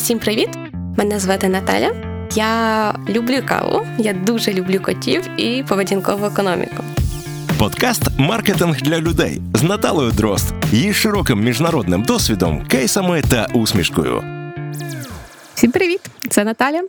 [0.00, 0.48] Усім привіт!
[0.96, 1.92] Мене звати Наталя.
[2.34, 6.84] Я люблю каву, я дуже люблю котів і поведінкову економіку.
[7.58, 14.24] Подкаст Маркетинг для людей з Наталою Дрозд, її широким міжнародним досвідом, кейсами та усмішкою.
[15.54, 16.00] Всім привіт!
[16.30, 16.82] Це Наталя.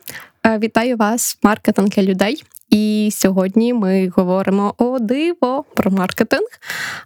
[0.45, 2.43] Е, вітаю вас маркетинг для людей.
[2.71, 6.47] І сьогодні ми говоримо о диво про маркетинг.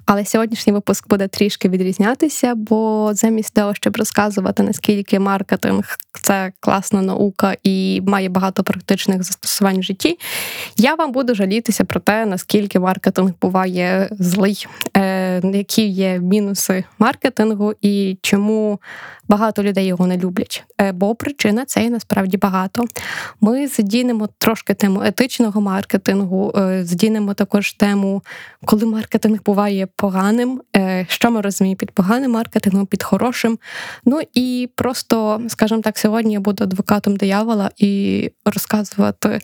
[0.05, 7.01] Але сьогоднішній випуск буде трішки відрізнятися, бо замість того, щоб розказувати, наскільки маркетинг це класна
[7.01, 10.19] наука і має багато практичних застосувань в житті,
[10.77, 17.73] я вам буду жалітися про те, наскільки маркетинг буває злий, е, які є мінуси маркетингу
[17.81, 18.79] і чому
[19.27, 20.63] багато людей його не люблять.
[20.81, 22.85] Е, бо причина це і насправді багато.
[23.41, 28.21] Ми задінемо трошки тему етичного маркетингу, е, задінемо також тему,
[28.65, 33.59] коли маркетинг буває поганим, е, що ми розуміємо під поганим маркетингом, під хорошим.
[34.05, 39.39] Ну і просто, скажімо так, сьогодні я буду адвокатом диявола і розказувати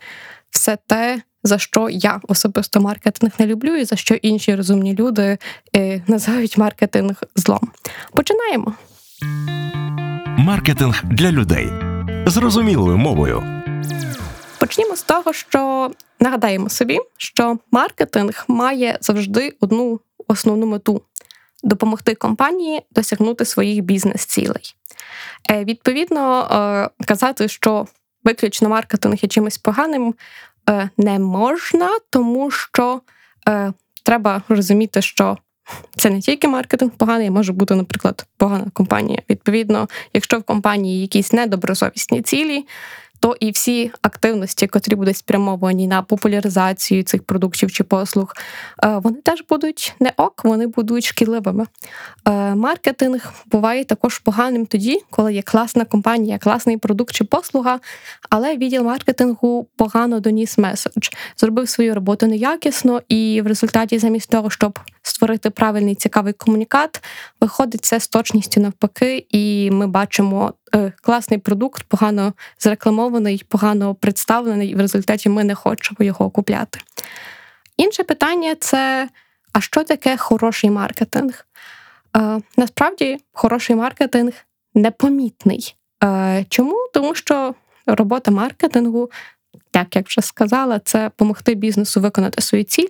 [0.50, 1.22] все те.
[1.44, 5.38] За що я особисто маркетинг не люблю, і за що інші розумні люди
[6.08, 7.72] називають маркетинг злом.
[8.14, 8.76] Починаємо.
[10.42, 11.70] Маркетинг для людей
[12.26, 13.64] зрозумілою мовою.
[14.60, 21.02] Почнімо з того, що нагадаємо собі, що маркетинг має завжди одну основну мету
[21.64, 24.76] допомогти компанії досягнути своїх бізнес-цілей.
[25.52, 26.48] Е, відповідно,
[27.00, 27.88] е, казати, що
[28.24, 30.16] виключно маркетинг є чимось поганим
[30.70, 33.02] е, не можна, тому що
[34.04, 35.38] треба розуміти, що
[35.96, 39.22] це не тільки маркетинг поганий, може бути, наприклад, погана компанія.
[39.30, 42.66] Відповідно, якщо в компанії якісь недобросовісні цілі,
[43.22, 48.34] то і всі активності, котрі будуть спрямовані на популяризацію цих продуктів чи послуг,
[48.84, 51.66] е, вони теж будуть не ок, вони будуть шкідливими.
[52.28, 57.80] Е, маркетинг буває також поганим тоді, коли є класна компанія, класний продукт чи послуга,
[58.30, 64.50] але відділ маркетингу погано доніс меседж, зробив свою роботу неякісно, і в результаті, замість того,
[64.50, 67.04] щоб створити правильний цікавий комунікат,
[67.42, 74.70] виходить це з точністю навпаки, і ми бачимо е, класний продукт, погано зрекламований, погано представлений,
[74.70, 76.80] і в результаті ми не хочемо його купляти.
[77.78, 79.10] Інше питання це:
[79.54, 81.46] а що таке хороший маркетинг?
[82.18, 84.34] Е, насправді, хороший маркетинг
[84.74, 85.76] непомітний.
[86.04, 86.76] Е, чому?
[86.94, 89.12] Тому що робота маркетингу,
[89.72, 92.90] так як вже сказала, це допомогти бізнесу виконати свою ціль.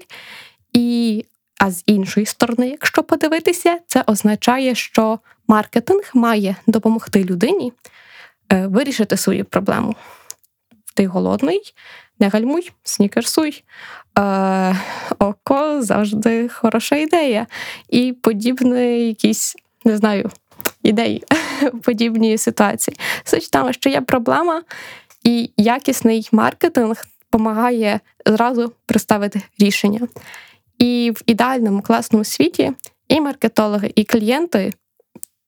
[0.74, 1.26] І
[1.62, 7.74] а з іншої сторони, якщо подивитися, це означає, що маркетинг має допомогти людині
[8.54, 9.96] е, вирішити свою проблему.
[10.96, 11.74] Ти голодний,
[12.20, 13.64] не гальмуй, снікерсуй.
[14.20, 14.76] Е,
[15.20, 17.48] Око завжди хороша ідея.
[17.90, 19.56] І подібні якісь,
[19.86, 20.30] не знаю,
[20.84, 21.24] ідеї
[21.74, 22.98] в подібній ситуації.
[23.24, 24.64] Суть тому, що є проблема,
[25.24, 30.08] і якісний маркетинг допомагає зразу представити рішення.
[30.82, 32.72] І в ідеальному класному світі
[33.08, 34.74] і маркетологи, і клієнти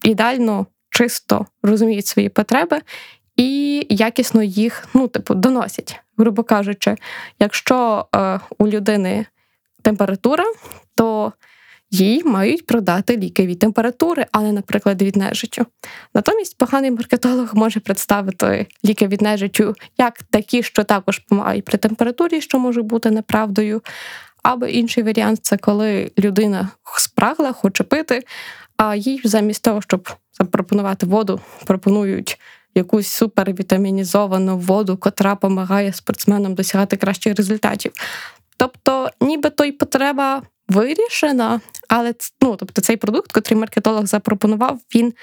[0.04, 2.82] ідеально чисто розуміють свої потреби
[3.38, 6.00] і якісно їх ну, типу, доносять.
[6.18, 6.96] Грубо кажучи,
[7.40, 9.26] якщо е, у людини
[9.82, 10.44] температура,
[10.96, 11.34] то
[11.92, 15.66] їй мають продати ліки від температури, а не, наприклад, від нежиттю.
[16.14, 22.42] Натомість поганий маркетолог може представити ліки від нежиттю як такі, що також допомагають при температурі,
[22.42, 23.82] що може бути неправдою.
[24.44, 28.24] Або інший варіант це коли людина спрагла, хоче пити,
[28.78, 32.40] а їй замість того, щоб запропонувати воду, пропонують
[32.76, 37.92] якусь супервітамінізовану воду, котра допомагає спортсменам досягати кращих результатів.
[38.58, 45.14] Тобто, нібито й потреба вирішена, але ну, тобто цей продукт, котрий маркетолог запропонував, він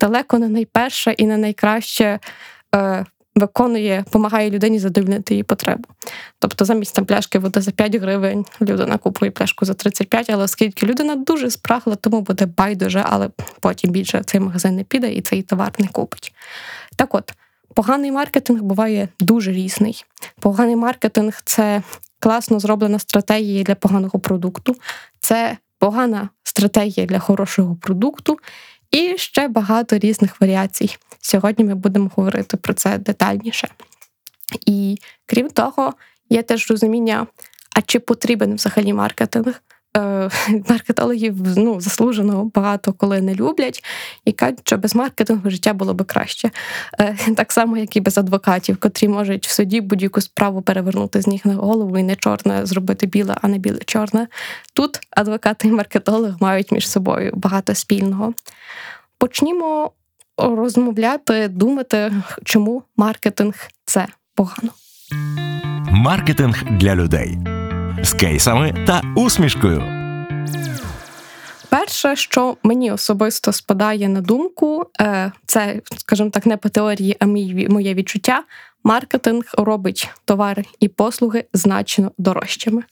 [0.00, 2.18] далеко не найперше і не найкраще.
[2.74, 3.06] Е,
[3.40, 5.84] виконує, допомагає людині задовольнити її потребу.
[6.38, 10.86] Тобто, замість там пляшки води за 5 гривень людина купує пляшку за 35, але оскільки
[10.86, 13.30] людина дуже спрагла, тому буде байдуже, але
[13.60, 16.34] потім більше цей магазин не піде і цей товар не купить.
[16.96, 17.32] Так от,
[17.74, 20.04] поганий маркетинг буває дуже різний.
[20.40, 21.82] Поганий маркетинг це
[22.18, 24.76] класно зроблена стратегія для поганого продукту,
[25.20, 28.38] це погана стратегія для хорошого продукту.
[28.90, 30.96] І ще багато різних варіацій.
[31.20, 33.68] Сьогодні ми будемо говорити про це детальніше.
[34.66, 35.94] І крім того,
[36.30, 37.26] є теж розуміння,
[37.76, 39.62] а чи потрібен взагалі маркетинг.
[39.96, 40.30] Е,
[40.68, 43.84] маркетологів ну, заслужено багато коли не люблять
[44.24, 46.50] і кажуть, що без маркетингу життя було би краще.
[47.00, 51.26] Е, так само, як і без адвокатів, котрі можуть в суді будь-яку справу перевернути з
[51.26, 54.26] ніг на голову і не чорне зробити біле, а не біле чорне.
[54.74, 58.34] Тут адвокати і маркетолог мають між собою багато спільного.
[59.18, 59.90] Почнімо
[60.36, 62.12] розмовляти, думати,
[62.44, 63.54] чому маркетинг
[63.84, 64.70] це погано.
[65.90, 67.38] Маркетинг для людей
[68.02, 69.82] з кейсами та усмішкою.
[71.68, 77.26] Перше, що мені особисто спадає на думку, е, це, скажімо так, не по теорії, а
[77.68, 78.44] моє відчуття.
[78.84, 82.82] Маркетинг робить товари і послуги значно дорожчими.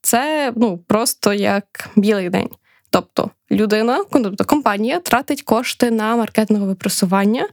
[0.00, 2.48] Це ну просто як білий день.
[2.90, 7.48] Тобто людина, тобто компанія тратить кошти на маркетингове просування,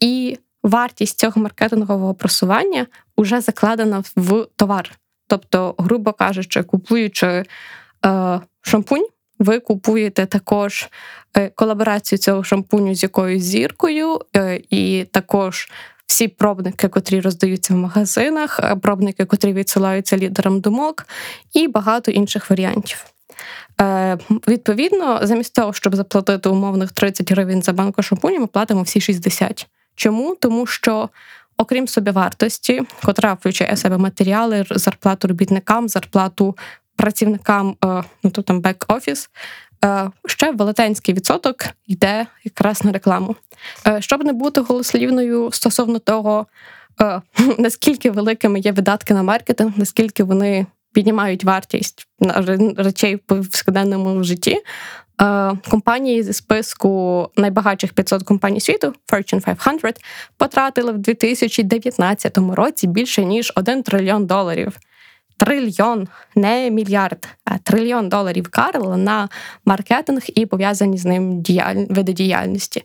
[0.00, 2.86] і вартість цього маркетингового просування
[3.18, 4.98] вже закладена в товар.
[5.26, 7.44] Тобто, грубо кажучи, купуючи е,
[8.62, 9.06] шампунь,
[9.38, 10.88] ви купуєте також
[11.36, 15.68] е, колаборацію цього шампуню з якоюсь зіркою, е, і також
[16.06, 21.06] всі пробники, котрі роздаються в магазинах, е, пробники, котрі відсилаються лідерам думок,
[21.52, 23.04] і багато інших варіантів.
[23.80, 24.18] Е,
[24.48, 29.66] Відповідно, замість того, щоб заплатити умовних 30 гривень за банку шампуню, ми платимо всі 60.
[29.94, 30.34] Чому?
[30.34, 31.08] Тому що.
[31.58, 36.56] Окрім собівартості, котра включає в себе матеріали, зарплату робітникам, зарплату
[36.96, 39.28] працівникам, е, ну то там бек-офіс,
[39.84, 41.56] е, ще велетенський відсоток
[41.86, 43.36] йде якраз на рекламу.
[43.86, 46.46] Е, щоб не бути голослівною стосовно того,
[47.58, 52.06] наскільки великими є видатки на маркетинг, наскільки вони піднімають вартість
[52.76, 54.62] речей в повсякденному житті.
[55.68, 60.00] Компанії зі списку найбагатших 500 компаній світу Fortune 500
[60.36, 64.72] потратили в 2019 році більше ніж 1 трильйон доларів
[65.36, 69.28] трильйон, не мільярд, а трильйон доларів Карл на
[69.64, 71.86] маркетинг і пов'язані з ним діяль...
[71.88, 72.82] види діяльності.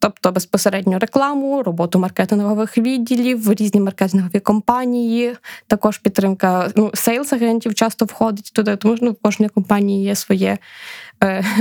[0.00, 5.36] Тобто безпосередньо рекламу, роботу маркетингових відділів, різні маркетингові компанії,
[5.66, 10.48] також підтримка ну, сейлс-агентів часто входить туди, тому що ну, в кожній компанії є своє
[10.48, 10.58] е,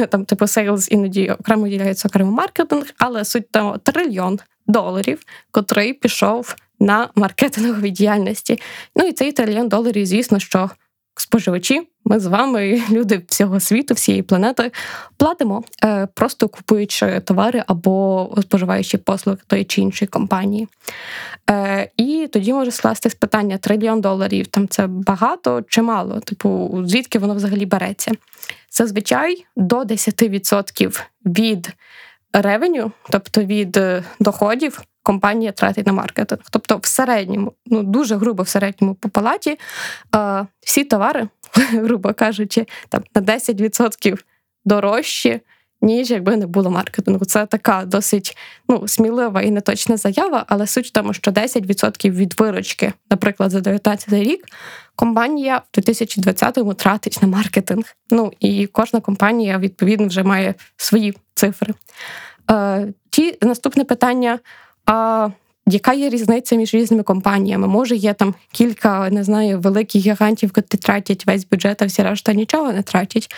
[0.09, 6.55] там, типу, сейлс іноді окремо діляється окремо маркетинг, але суть того трильйон доларів, котрий пішов
[6.79, 8.59] на маркетингові діяльності.
[8.95, 10.69] Ну і цей трильйон доларів, звісно, що
[11.15, 14.71] споживачі, ми з вами, люди всього світу, всієї планети,
[15.17, 20.67] платимо, е, просто купуючи товари або споживаючи послуги тої чи іншої компанії.
[21.49, 26.19] Е, і тоді може скластись питання: трильйон доларів там це багато чи мало?
[26.19, 28.11] Типу, звідки воно взагалі береться?
[28.71, 31.69] Зазвичай до 10% від
[32.41, 36.41] ревеню, тобто від е, доходів, компанія тратить на маркетинг.
[36.51, 39.59] Тобто, в середньому, ну дуже грубо в середньому по палаті,
[40.15, 41.27] е, всі товари,
[41.71, 44.17] грубо кажучи, там на 10%
[44.65, 45.41] дорожчі.
[45.81, 47.25] Ніж якби не було маркетингу.
[47.25, 48.37] Це така досить
[48.69, 53.61] ну, смілива і неточна заява, але суть в тому, що 10% від виручки, наприклад, за
[53.61, 54.45] 2019 рік,
[54.95, 57.85] компанія в 2020-му тратить на маркетинг.
[58.11, 61.73] Ну і кожна компанія відповідно вже має свої цифри.
[62.51, 64.39] Е, ті наступне питання:
[64.85, 65.29] а
[65.67, 67.67] яка є різниця між різними компаніями?
[67.67, 72.33] Може, є там кілька, не знаю, великих гігантів, які тратять весь бюджет, а всі решта
[72.33, 73.35] нічого не тратять.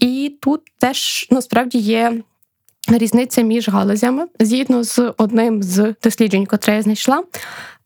[0.00, 2.22] І тут теж насправді є.
[2.88, 7.24] Різниця між галузями згідно з одним з досліджень, котре я знайшла.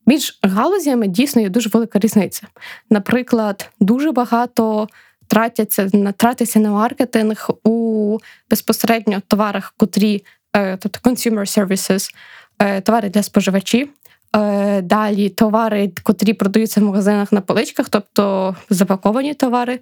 [0.06, 2.46] Між галузями дійсно є дуже велика різниця.
[2.90, 4.88] Наприклад, дуже багато
[5.26, 8.19] тратяться на тратиться на маркетинг у
[8.50, 10.25] безпосередньо товарах, котрі,
[10.56, 12.11] е, тобто consumer services,
[12.58, 13.88] Е, товари для споживачів.
[14.36, 19.80] Е, далі товари, котрі продаються в магазинах на поличках, тобто запаковані товари.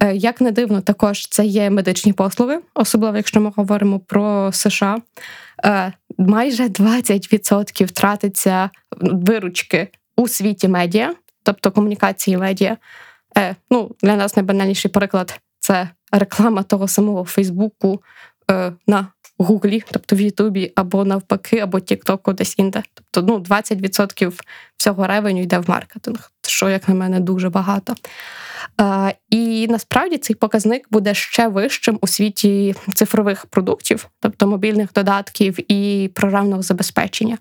[0.00, 4.98] Е, як не дивно, також це є медичні послуги, особливо якщо ми говоримо про США.
[6.18, 12.76] Майже 20% тратиться виручки у світі медіа, тобто комунікації медіа.
[13.70, 18.02] Ну, Для нас найбанальніший приклад це реклама того самого Фейсбуку
[18.86, 19.06] на
[19.38, 22.82] Гуглі, тобто в Ютубі, або навпаки, або Тіктоку десь інде.
[22.94, 24.40] Тобто ну, 20%
[24.76, 27.94] всього ревеню йде в маркетинг, що, як на мене, дуже багато.
[28.78, 35.72] Uh, і насправді цей показник буде ще вищим у світі цифрових продуктів, тобто мобільних додатків
[35.72, 37.38] і програмного забезпечення.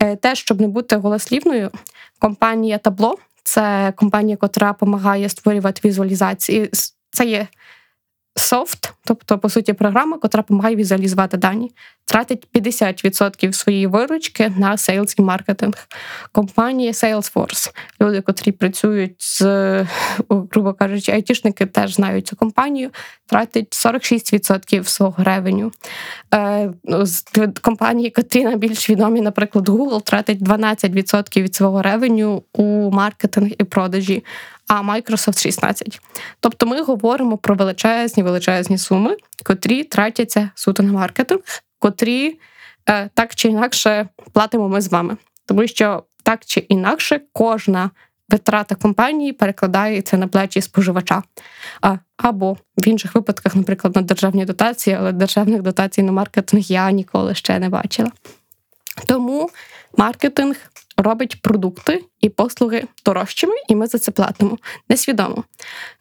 [0.00, 1.70] Uh, те, щоб не бути голослівною,
[2.18, 3.18] компанія Табло
[3.48, 6.70] це компанія, котра допомагає створювати візуалізації.
[7.10, 7.46] Це є
[8.38, 11.72] софт, тобто, по суті, програма, яка допомагає візуалізувати дані,
[12.08, 15.74] тратить 50% своєї виручки на sales і маркетинг.
[16.32, 19.40] Компанія Salesforce, люди, котрі працюють з,
[20.28, 22.90] грубо кажучи, айтішники теж знають цю компанію,
[23.26, 25.72] тратять 46% свого revenue.
[26.34, 27.04] Е, ну,
[27.60, 34.24] компанії, котрі найбільш відомі, наприклад, Google, тратить 12% від свого ревеню у маркетинг і продажі
[34.68, 36.00] а Microsoft 16.
[36.40, 41.40] Тобто ми говоримо про величезні величезні суми, котрі тратяться суто на маркетинг,
[41.78, 42.38] котрі
[42.88, 45.16] е, так чи інакше платимо ми з вами,
[45.46, 47.90] тому що так чи інакше кожна
[48.28, 51.22] витрата компанії перекладається на плечі споживача.
[52.16, 57.34] Або в інших випадках, наприклад, на державні дотації, але державних дотацій на маркетинг я ніколи
[57.34, 58.10] ще не бачила.
[59.06, 59.50] Тому
[59.96, 60.56] маркетинг
[60.96, 64.58] робить продукти і послуги дорожчими, і ми за це платимо
[64.88, 65.44] несвідомо.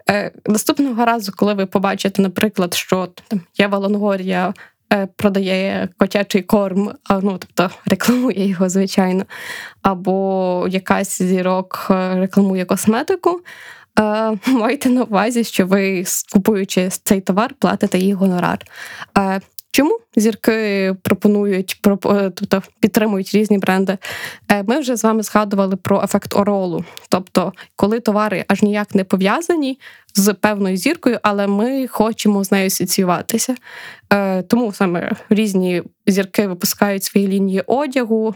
[0.09, 4.53] Е, Наступного разу, коли ви побачите, наприклад, що там Єва Лонгорія е,
[5.15, 9.25] продає котячий корм, ну тобто рекламує його, звичайно,
[9.81, 13.41] або якась зірок е, рекламує косметику.
[13.99, 16.03] Е, майте на увазі, що ви,
[16.33, 18.59] купуючи цей товар, платите їй гонорар.
[19.17, 19.41] Е,
[19.77, 23.97] Чому зірки пропонують е, тобто підтримують різні бренди?
[24.51, 29.03] Е, ми вже з вами згадували про ефект оролу, тобто, коли товари аж ніяк не
[29.03, 29.79] пов'язані
[30.17, 33.55] з певною зіркою, але ми хочемо з нею асоціюватися.
[34.13, 38.35] Е, тому саме різні зірки випускають свої лінії одягу.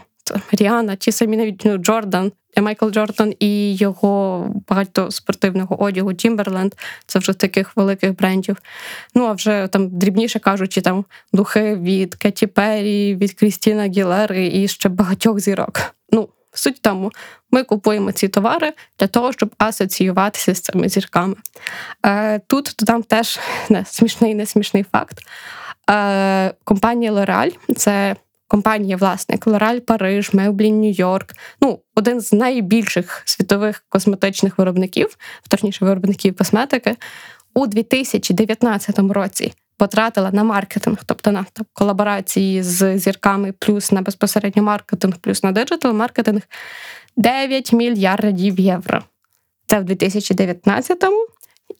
[0.52, 6.74] Ріана, ті самі навіть ну, Джордан, Майкл Джордан і його багато спортивного одягу Timberland.
[7.06, 8.56] Це вже таких великих брендів.
[9.14, 14.68] Ну а вже там дрібніше кажучи, там духи від Кеті Перрі, від Крістіни Агілери і
[14.68, 15.94] ще багатьох зірок.
[16.54, 17.10] Суть в тому,
[17.50, 21.34] ми купуємо ці товари для того, щоб асоціюватися з цими зірками.
[22.06, 23.38] Е, Тут додам теж
[23.70, 25.18] не смішний, не смішний факт.
[25.90, 28.16] Е, Компанія L'Oreal– це
[28.46, 31.34] компанія власник Лораль Париж, Меблін Нью-Йорк.
[31.60, 35.16] Ну, один з найбільших світових косметичних виробників,
[35.48, 36.96] точніше виробників косметики,
[37.54, 44.62] у 2019 році потратила на маркетинг, тобто на там, колаборації з зірками, плюс на безпосередньо
[44.62, 46.42] маркетинг, плюс на диджитал маркетинг
[47.16, 49.02] 9 мільярдів євро.
[49.66, 51.26] Це в 2019-му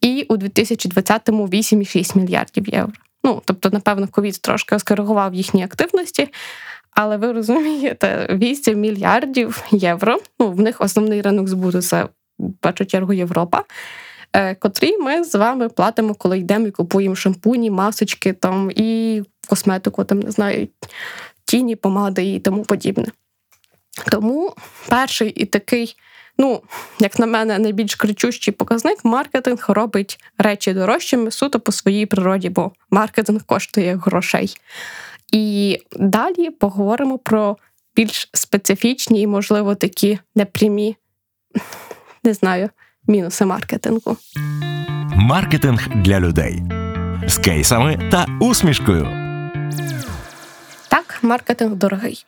[0.00, 2.92] і у 2020-му 8,6 мільярдів євро.
[3.25, 6.28] Ну, тобто, напевно, ковід трошки скоригував їхні активності,
[6.90, 10.18] але ви розумієте, 8 мільярдів євро.
[10.40, 13.64] Ну, в них основний ринок збуту це в першу чергу Європа.
[14.33, 20.05] Е, котрі ми з вами платимо, коли йдемо і купуємо шампуні, масочки там і косметику,
[20.05, 20.69] там не знаю,
[21.45, 23.07] тіні, помади і тому подібне.
[24.11, 24.55] Тому
[24.89, 25.97] перший і такий
[26.39, 26.62] Ну,
[27.01, 32.73] як на мене, найбільш кричущий показник маркетинг робить речі дорожчими суто по своїй природі, бо
[32.91, 34.57] маркетинг коштує грошей.
[35.33, 37.57] І далі поговоримо про
[37.97, 40.97] більш специфічні і, можливо, такі непрямі,
[42.25, 42.71] не знаю,
[43.06, 44.16] мінуси маркетингу.
[45.16, 46.62] Маркетинг для людей
[47.28, 49.09] з кейсами та усмішкою.
[50.88, 52.26] Так, маркетинг дорогий.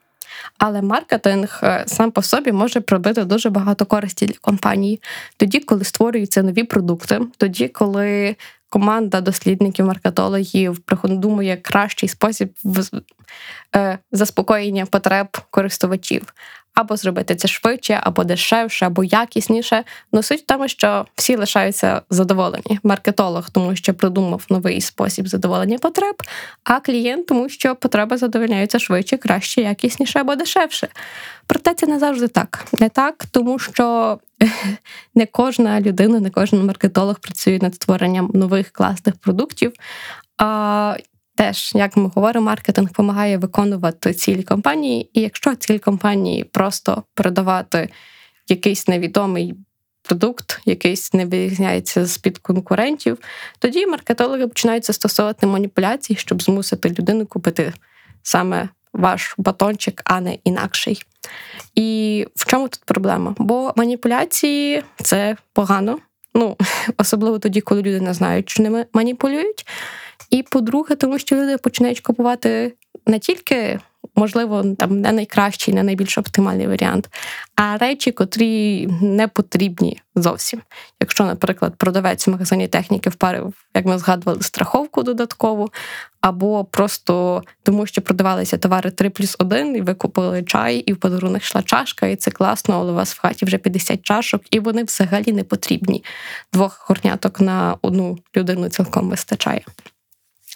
[0.58, 5.00] Але маркетинг е, сам по собі може пробити дуже багато користі для компанії.
[5.36, 8.36] Тоді, коли створюються нові продукти, тоді, коли
[8.68, 12.52] команда дослідників, маркетологів придумує кращий спосіб
[13.76, 16.34] е, заспокоєння потреб користувачів
[16.74, 19.84] або зробити це швидше, або дешевше, або якісніше.
[20.12, 22.78] Но суть в тому, що всі лишаються задоволені.
[22.82, 26.16] Маркетолог, тому що придумав новий спосіб задоволення потреб,
[26.64, 30.88] а клієнт, тому що потреби задовольняються швидше, краще, якісніше або дешевше.
[31.46, 32.64] Проте це не завжди так.
[32.80, 34.18] Не так, тому що
[35.14, 39.72] не кожна людина, не кожен маркетолог працює над створенням нових класних продуктів.
[40.38, 40.96] А
[41.36, 47.88] Теж, як ми говоримо, маркетинг допомагає виконувати цілі компанії, і якщо ціль компанії просто продавати
[48.48, 49.54] якийсь невідомий
[50.02, 53.18] продукт, якийсь не вирізняється з під конкурентів,
[53.58, 57.72] тоді маркетологи починають застосовувати маніпуляції, щоб змусити людину купити
[58.22, 61.02] саме ваш батончик, а не інакший.
[61.74, 63.34] І в чому тут проблема?
[63.38, 65.98] Бо маніпуляції це погано.
[66.34, 66.56] Ну,
[66.96, 69.66] особливо тоді, коли люди не знають, що ними маніпулюють.
[70.34, 72.74] І по-друге, тому що люди починають купувати
[73.06, 73.80] не тільки,
[74.16, 77.08] можливо, там не найкращий, не найбільш оптимальний варіант,
[77.56, 80.60] а речі, котрі не потрібні зовсім.
[81.00, 85.70] Якщо, наприклад, продавець в магазині техніки впарив, як ми згадували, страховку додаткову,
[86.20, 90.96] або просто тому, що продавалися товари 3 плюс 1, і ви купили чай, і в
[90.96, 94.60] подарунок йшла чашка, і це класно, але у вас в хаті вже 50 чашок, і
[94.60, 96.04] вони взагалі не потрібні.
[96.52, 99.64] Двох горняток на одну людину цілком вистачає.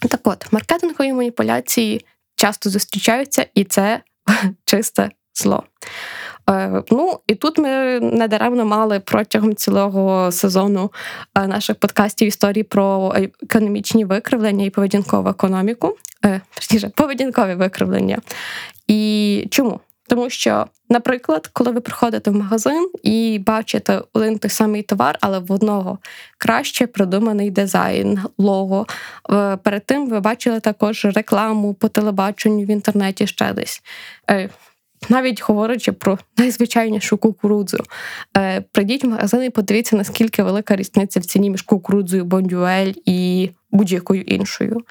[0.00, 4.00] Так от, маркетингові маніпуляції часто зустрічаються, і це
[4.64, 5.62] чисте зло.
[6.50, 10.92] Е, ну і тут ми недаремно мали протягом цілого сезону
[11.34, 16.40] е, наших подкастів історії про економічні викривлення і поведінкову економіку, е,
[16.94, 18.18] поведінкові викривлення.
[18.86, 19.80] І чому?
[20.08, 25.38] Тому що, наприклад, коли ви приходите в магазин і бачите один той самий товар, але
[25.38, 25.98] в одного
[26.38, 28.86] краще продуманий дизайн, лого.
[29.30, 33.82] Е, перед тим ви бачили також рекламу по телебаченню в інтернеті ще десь.
[34.30, 34.48] Е,
[35.08, 37.78] навіть говорячи про найзвичайнішу кукурудзу,
[38.36, 43.50] е, прийдіть в магазин і подивіться, наскільки велика різниця в ціні між кукурудзою Бондюель і
[43.70, 44.82] будь-якою іншою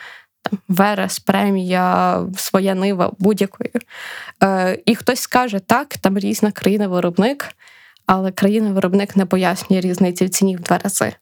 [0.50, 3.72] там Верес, премія, своя нива будь-якою.
[4.44, 7.48] Е, І хтось скаже, так, там різна країна-виробник,
[8.06, 11.14] але країна-виробник не пояснює різниці в ціні в два рази.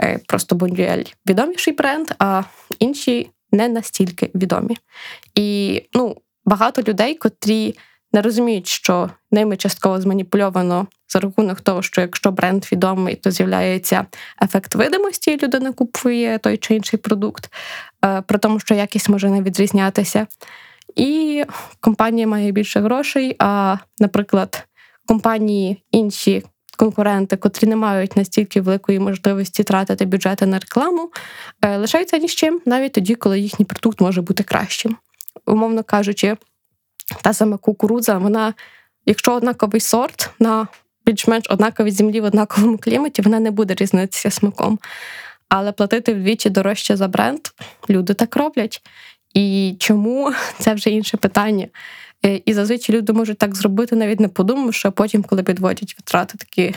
[0.00, 2.42] Е, Просто Бондюель відоміший бренд, а
[2.78, 4.76] інші не настільки відомі.
[5.34, 7.74] І ну, багато людей, котрі
[8.12, 14.06] не розуміють, що ними частково зманіпульовано за рахунок того, що якщо бренд відомий, то з'являється
[14.42, 17.52] ефект видимості, і людина купує той чи інший продукт,
[18.26, 20.26] при тому, що якість може не відрізнятися.
[20.96, 21.44] І
[21.80, 23.36] компанія має більше грошей.
[23.38, 24.66] А, наприклад,
[25.06, 26.42] компанії інші.
[26.76, 31.10] Конкуренти, котрі не мають настільки великої можливості тратити бюджети на рекламу,
[31.62, 34.96] е, лишаються ні з чим, навіть тоді, коли їхній продукт може бути кращим.
[35.46, 36.36] Умовно кажучи,
[37.22, 38.54] та сама кукурудза, вона,
[39.06, 40.66] якщо однаковий сорт на
[41.06, 44.78] більш-менш однаковій землі в однаковому кліматі, вона не буде різнитися смаком.
[45.48, 47.40] Але платити вдвічі дорожче за бренд
[47.90, 48.82] люди так роблять.
[49.34, 51.68] І чому це вже інше питання.
[52.26, 56.38] Е, і зазвичай люди можуть так зробити, навіть не подумавши, а потім, коли підводять витрати,
[56.38, 56.74] такі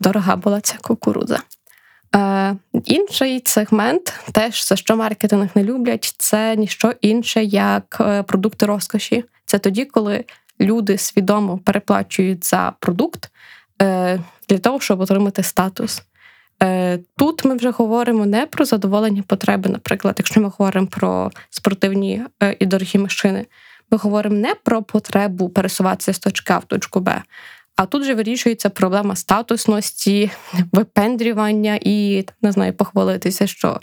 [0.00, 1.40] дорога була ця кукурудза.
[2.16, 8.66] Е, Інший сегмент, теж за що маркетинг не люблять, це ніщо інше, як е, продукти
[8.66, 9.24] розкоші.
[9.46, 10.24] Це тоді, коли
[10.60, 13.30] люди свідомо переплачують за продукт
[13.82, 16.02] е, для того, щоб отримати статус.
[16.64, 22.22] Е, Тут ми вже говоримо не про задоволення потреби, наприклад, якщо ми говоримо про спортивні
[22.42, 23.46] е, і дорогі машини,
[23.90, 27.22] ми говоримо не про потребу пересуватися з точки А в точку Б,
[27.76, 30.30] а тут же вирішується проблема статусності,
[30.72, 33.80] випендрювання і не знаю, похвалитися, що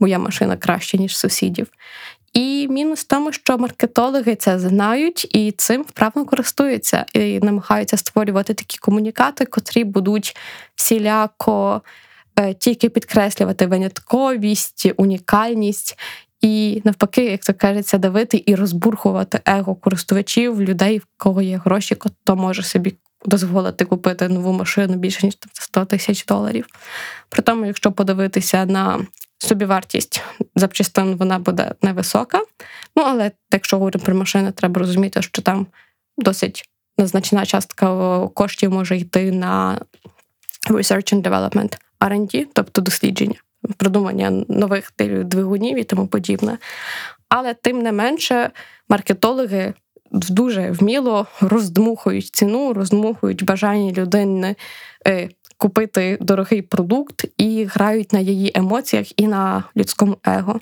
[0.00, 1.66] моя машина краще, ніж сусідів.
[2.32, 8.54] І мінус в тому, що маркетологи це знають і цим вправно користуються і намагаються створювати
[8.54, 10.36] такі комунікати, котрі будуть
[10.74, 11.82] всіляко
[12.58, 15.98] тільки підкреслювати винятковість, унікальність.
[16.40, 21.96] І навпаки, як то кажеться, давити і розбурхувати его користувачів, людей, в кого є гроші,
[22.00, 26.66] хто може собі дозволити купити нову машину більше ніж 100 тисяч доларів.
[27.28, 29.06] При тому, якщо подивитися на
[29.38, 30.22] собівартість
[30.56, 32.40] запчастин, вона буде невисока.
[32.96, 35.66] Ну, але якщо говоримо про машини, треба розуміти, що там
[36.18, 36.68] досить
[36.98, 39.80] незначна частка коштів може йти на
[40.70, 43.38] research and development, R&D, тобто дослідження,
[43.76, 44.92] придумання нових
[45.24, 46.58] двигунів і тому подібне.
[47.28, 48.50] Але тим не менше,
[48.88, 49.74] маркетологи
[50.10, 54.56] дуже вміло роздмухують ціну, роздмухують бажання людини
[55.06, 60.60] е, купити дорогий продукт і грають на її емоціях і на людському его.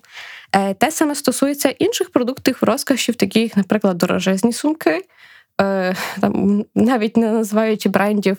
[0.53, 5.05] Е, те саме стосується інших продуктів розкошів, таких, наприклад, дорожезні сумки.
[5.61, 8.39] Е, там, навіть не називаючи брендів,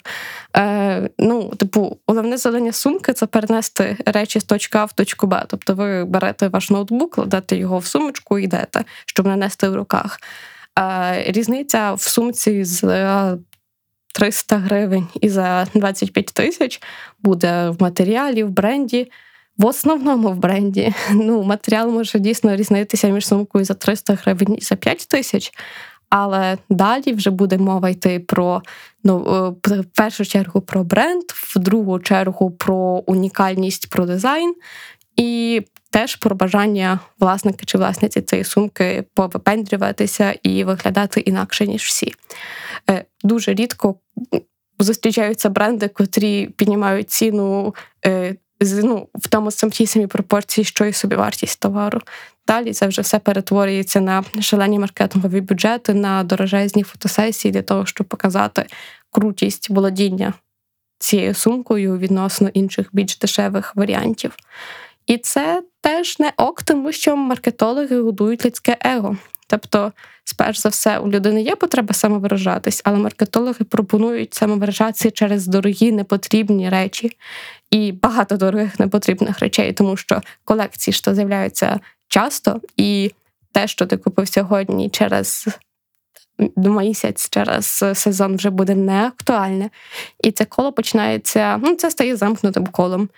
[0.57, 5.43] е, ну, типу, головне завдання сумки це перенести речі з точки А в точку Б.
[5.47, 9.75] Тобто ви берете ваш ноутбук, кладете його в сумочку і йдете, щоб не нести в
[9.75, 10.19] руках.
[11.25, 12.81] Різниця в сумці з
[14.13, 16.81] 300 е, гривень і за 25 тисяч
[17.19, 19.11] буде в матеріалі, в бренді.
[19.57, 24.61] В основному в бренді ну, матеріал може дійсно різнитися між сумкою за 300 гривень і
[24.61, 25.51] за 5 тисяч.
[26.11, 28.61] Але далі вже буде мова йти про
[29.03, 29.25] ну,
[29.69, 34.55] е, в першу чергу про бренд, в другу чергу про унікальність, про дизайн.
[35.15, 42.13] І теж про бажання власника чи власниці цієї сумки повипендрюватися і виглядати інакше, ніж всі.
[42.89, 43.95] Е, дуже рідко
[44.79, 51.15] зустрічаються бренди, котрі піднімають ціну е, ну, в тому тій самій пропорції, що і собі
[51.15, 52.01] вартість товару.
[52.47, 58.07] Далі це вже все перетворюється на шалені маркетингові бюджети, на дорожезні фотосесії для того, щоб
[58.07, 58.65] показати
[59.11, 60.33] крутість володіння
[60.99, 64.35] цією сумкою відносно інших більш дешевих варіантів.
[65.07, 69.17] І це теж не ок, тому що маркетологи годують людське его.
[69.51, 69.91] Тобто,
[70.23, 76.69] сперш за все, у людини є потреба самовиражатись, але маркетологи пропонують самовиражатися через дорогі непотрібні
[76.69, 77.17] речі
[77.71, 83.11] і багато дорогих непотрібних речей, тому що колекції що з'являються часто, і
[83.51, 85.47] те, що ти купив сьогодні, через
[86.57, 89.69] місяць, через сезон вже буде неактуальне.
[90.23, 93.09] І це коло починається, ну це стає замкнутим колом.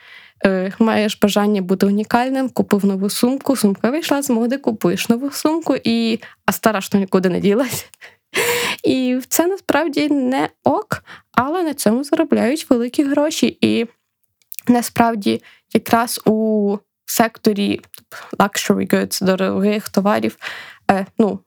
[0.45, 5.75] Е, маєш бажання бути унікальним, купив нову сумку, сумка вийшла з моди, купуєш нову сумку,
[5.83, 7.85] і а стара ж нікуди не ділась.
[8.83, 13.57] І це насправді не ок, але на цьому заробляють великі гроші.
[13.61, 13.85] І
[14.67, 15.41] насправді
[15.73, 17.81] якраз у секторі
[18.37, 20.37] luxury goods, дорогих товарів,
[20.91, 21.39] е, ну,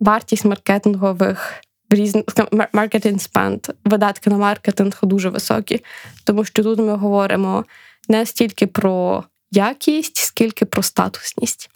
[0.00, 1.54] вартість маркетингових
[1.90, 2.24] різних
[2.72, 5.84] маркетинг спенд, видатки на маркетинг дуже високі,
[6.24, 7.64] тому що тут ми говоримо
[8.08, 11.70] не стільки про якість, скільки про статусність.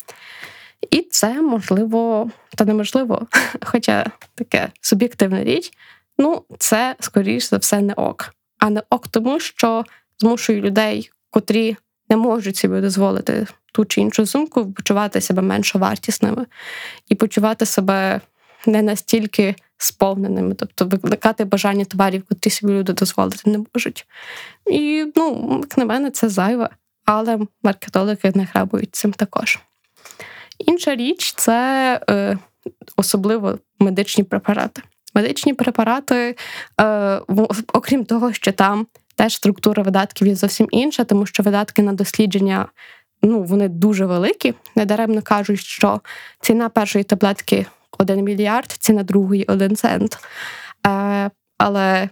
[0.90, 3.26] І це можливо, та неможливо,
[3.64, 5.72] хоча таке суб'єктивна річ,
[6.18, 8.34] ну, це, скоріш за все, не ок.
[8.58, 9.84] А не ок, тому що
[10.18, 11.76] змушує людей, котрі
[12.08, 16.46] не можуть собі дозволити ту чи іншу сумку, почувати себе менш вартісними
[17.08, 18.20] і почувати себе
[18.66, 24.06] не настільки сповненими, тобто викликати бажання товарів, котрі собі люди дозволити не можуть.
[24.70, 26.68] І, ну, як на мене, це зайве,
[27.04, 29.58] але маркетологи не грабують цим також.
[30.58, 32.38] Інша річ це е,
[32.96, 34.82] особливо медичні препарати.
[35.14, 36.36] Медичні препарати,
[36.80, 37.20] е,
[37.72, 42.66] окрім того, що там теж структура видатків є зовсім інша, тому що видатки на дослідження
[43.22, 44.54] ну, вони дуже великі.
[44.76, 46.00] Недаремно кажуть, що
[46.40, 47.66] ціна першої таблетки
[47.98, 50.18] 1 мільярд, ціна другої 1 цент.
[50.86, 52.08] Е, Але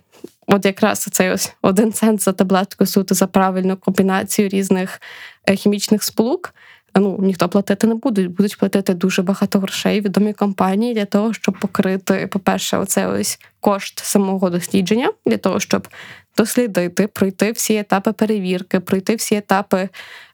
[0.47, 5.01] от якраз цей ось один цент за таблетку суто за правильну комбінацію різних
[5.47, 6.55] е, хімічних сполук
[6.95, 8.29] ну ніхто платити не буде.
[8.29, 13.99] Будуть платити дуже багато грошей відомі компанії для того, щоб покрити, по-перше, оце ось кошт
[13.99, 15.89] самого дослідження, для того, щоб
[16.37, 19.89] дослідити, пройти всі етапи перевірки, пройти всі етапи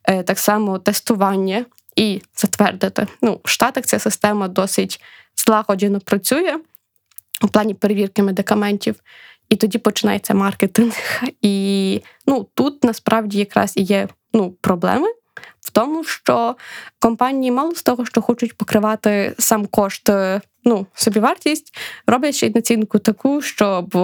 [0.05, 1.65] е, так само тестування
[1.97, 3.07] і затвердити.
[3.23, 5.01] Ну, в Штатах ця система досить
[5.47, 6.57] злагоджено працює
[7.43, 8.95] у плані перевірки медикаментів.
[9.49, 10.95] І тоді починається маркетинг.
[11.43, 15.09] І ну тут насправді якраз і є ну, проблеми,
[15.61, 16.57] в тому, що
[16.99, 22.53] компанії мало з того, що хочуть покривати сам кошт, е, ну, собівартість, роблять ще й
[22.55, 23.97] націнку таку, щоб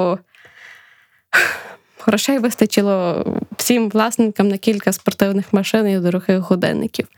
[2.06, 7.08] грошей вистачило всім власникам на кілька спортивних машин і дорогих годинників.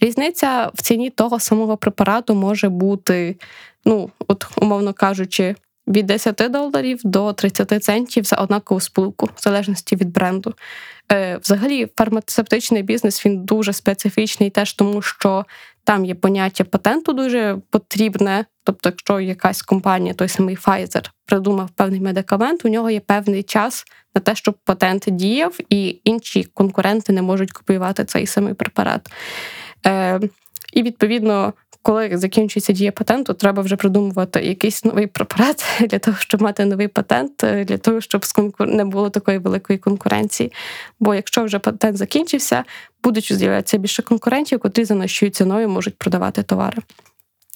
[0.00, 3.36] Різниця в ціні того самого препарату може бути,
[3.84, 5.54] ну, от, умовно кажучи,
[5.86, 10.54] від 10 доларів до 30 центів за однакову сполуку, в залежності від бренду.
[11.12, 15.44] Е, взагалі, фармацевтичний бізнес він дуже специфічний, теж тому що
[15.84, 18.44] там є поняття патенту дуже потрібне.
[18.64, 23.84] Тобто, якщо якась компанія, той самий Pfizer, придумав певний медикамент, у нього є певний час
[24.14, 29.08] на те, щоб патент діяв, і інші конкуренти не можуть копіювати цей самий препарат.
[30.72, 36.42] І відповідно коли закінчується дія патенту, треба вже придумувати якийсь новий препарат для того, щоб
[36.42, 38.24] мати новий патент, е, для того, щоб
[38.58, 40.52] не було такої великої конкуренції.
[41.00, 42.64] Бо якщо вже патент закінчився,
[43.04, 46.82] будуть з'являтися більше конкурентів, котрі за нижчою ціною можуть продавати товари.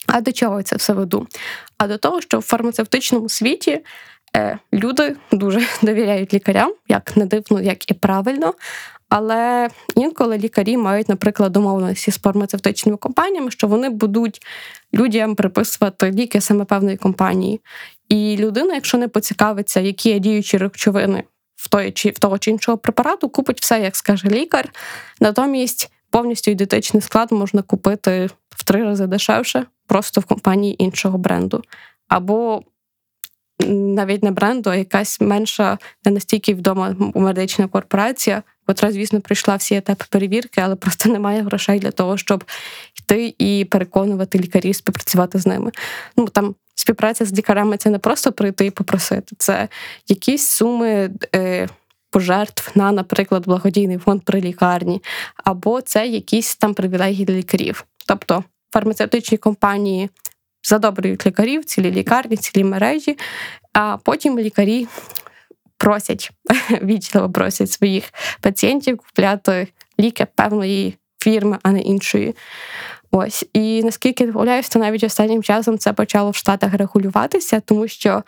[0.07, 1.27] А до чого я це все веду?
[1.79, 3.81] А до того, що в фармацевтичному світі
[4.37, 8.55] е, люди дуже довіряють лікарям, як не дивно, як і правильно.
[9.09, 14.43] Але інколи лікарі мають, наприклад, домовленості з фармацевтичними компаніями, що вони будуть
[14.95, 17.61] людям приписувати ліки саме певної компанії.
[18.09, 21.25] І людина, якщо не поцікавиться, які є діючі речовини
[21.57, 24.73] в той чи в того чи іншого препарату, купить все, як скаже лікар.
[25.21, 31.63] Натомість повністю ідентичний склад можна купити в три рази дешевше, просто в компанії іншого бренду.
[32.09, 32.63] Або
[33.69, 39.75] навіть не бренду, а якась менша, не настільки відома медична корпорація котра, звісно, прийшла всі
[39.75, 42.45] етапи перевірки, але просто немає грошей для того, щоб
[42.99, 45.71] йти і переконувати лікарів співпрацювати з ними.
[46.17, 49.69] Ну там співпраця з лікарями це не просто прийти і попросити, це
[50.09, 51.11] якісь суми.
[51.35, 51.69] Е,
[52.11, 55.03] Пожертв на, наприклад, благодійний фонд при лікарні,
[55.45, 57.85] або це якісь там привілегії для лікарів.
[58.07, 60.11] Тобто фармацевтичні компанії
[60.63, 63.19] задобрюють лікарів, цілі лікарні, цілі мережі,
[63.73, 64.87] а потім лікарі
[65.79, 66.31] просять
[66.83, 68.05] вічливо просять своїх
[68.41, 69.69] пацієнтів купляти
[70.01, 72.35] ліки певної фірми, а не іншої.
[73.11, 78.23] Ось і наскільки виявляюся, навіть останнім часом це почало в Штатах регулюватися, тому що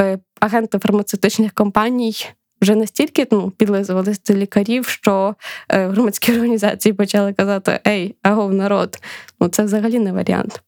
[0.00, 2.14] е, агенти фармацевтичних компаній
[2.62, 5.34] вже настільки ну, підлизувалися до лікарів, що
[5.68, 8.98] е, громадські організації почали казати: Ей, агов народ,
[9.40, 10.62] ну це взагалі не варіант.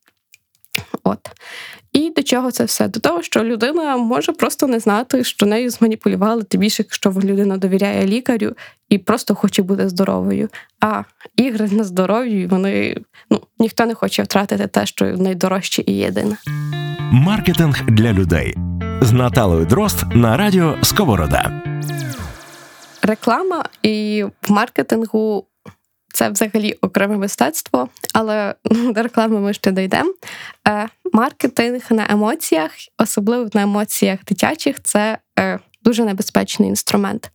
[1.03, 1.31] От.
[1.95, 2.89] І до чого це все?
[2.89, 7.57] До того, що людина може просто не знати, що нею зманіпулювали, тим більше, якщо людина
[7.57, 8.53] довіряє лікарю
[8.89, 10.49] і просто хоче бути здоровою.
[10.81, 11.03] А
[11.37, 12.97] ігри на здоров'ю вони
[13.31, 16.37] ну ніхто не хоче втратити те, що найдорожче і єдине.
[17.13, 18.55] Маркетинг для людей
[19.01, 21.63] з Наталою Дрозд на радіо Сковорода.
[23.03, 25.47] Реклама і в маркетингу
[26.15, 30.15] це взагалі окреме мистецтво, але до реклами ми ще дійдемо.
[30.69, 37.31] Е, маркетинг на емоціях, особливо на емоціях дитячих, це е, дуже небезпечний інструмент.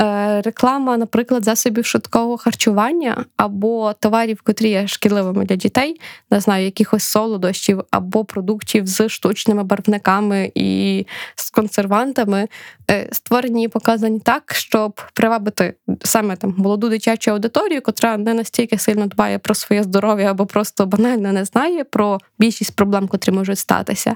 [0.00, 6.64] Е, Реклама, наприклад, засобів швидкого харчування або товарів, котрі є шкідливими для дітей, не знаю,
[6.64, 12.48] якихось солодощів або продуктів з штучними барвниками і з консервантами,
[12.90, 18.78] е, створені і показані так, щоб привабити саме там молоду дитячу аудиторію, котра не настільки
[18.78, 23.58] сильно дбає про своє здоров'я або просто банально не знає про більшість проблем, котрі можуть
[23.58, 24.14] статися.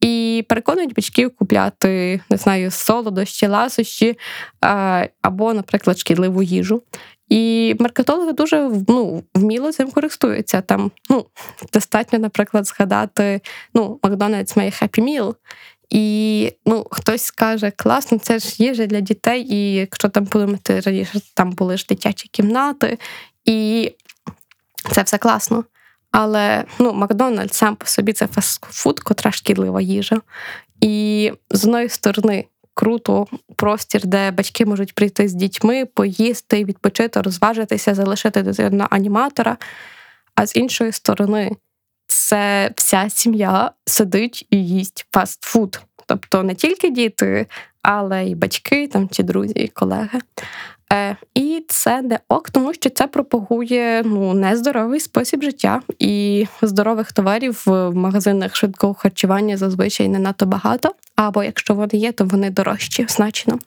[0.00, 4.18] І переконують батьків купляти, не знаю, солодощі, ласощі
[5.22, 6.82] або, наприклад, шкідливу їжу.
[7.28, 10.60] І маркетологи дуже ну, вміло цим користуються.
[10.60, 11.26] Там ну,
[11.72, 13.40] достатньо, наприклад, згадати
[13.74, 15.34] ну, Макдональдс має Happy Meal,
[15.90, 21.20] і ну, хтось скаже, класно, це ж їжа для дітей, і якщо там подумати раніше,
[21.34, 22.98] там були ж дитячі кімнати,
[23.44, 23.90] і
[24.92, 25.64] це все класно.
[26.10, 30.20] Але ну, Макдональдс сам по собі це фастфуд, котра шкідлива їжа.
[30.80, 32.44] І з одної сторони
[32.74, 39.56] круто простір, де батьки можуть прийти з дітьми, поїсти, відпочити, розважитися, залишити дитину аніматора.
[40.34, 41.50] А з іншої сторони,
[42.06, 45.80] це вся сім'я сидить і їсть фастфуд.
[46.06, 47.46] Тобто не тільки діти,
[47.82, 50.20] але й батьки, там чи друзі, і колеги.
[50.92, 57.12] Е, І це не ок, тому що це пропагує ну нездоровий спосіб життя і здорових
[57.12, 60.94] товарів в магазинах швидкого харчування зазвичай не надто багато.
[61.16, 63.58] Або якщо вони є, то вони дорожчі значно.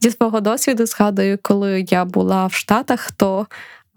[0.00, 3.46] Зі свого досвіду згадую, коли я була в Штатах, то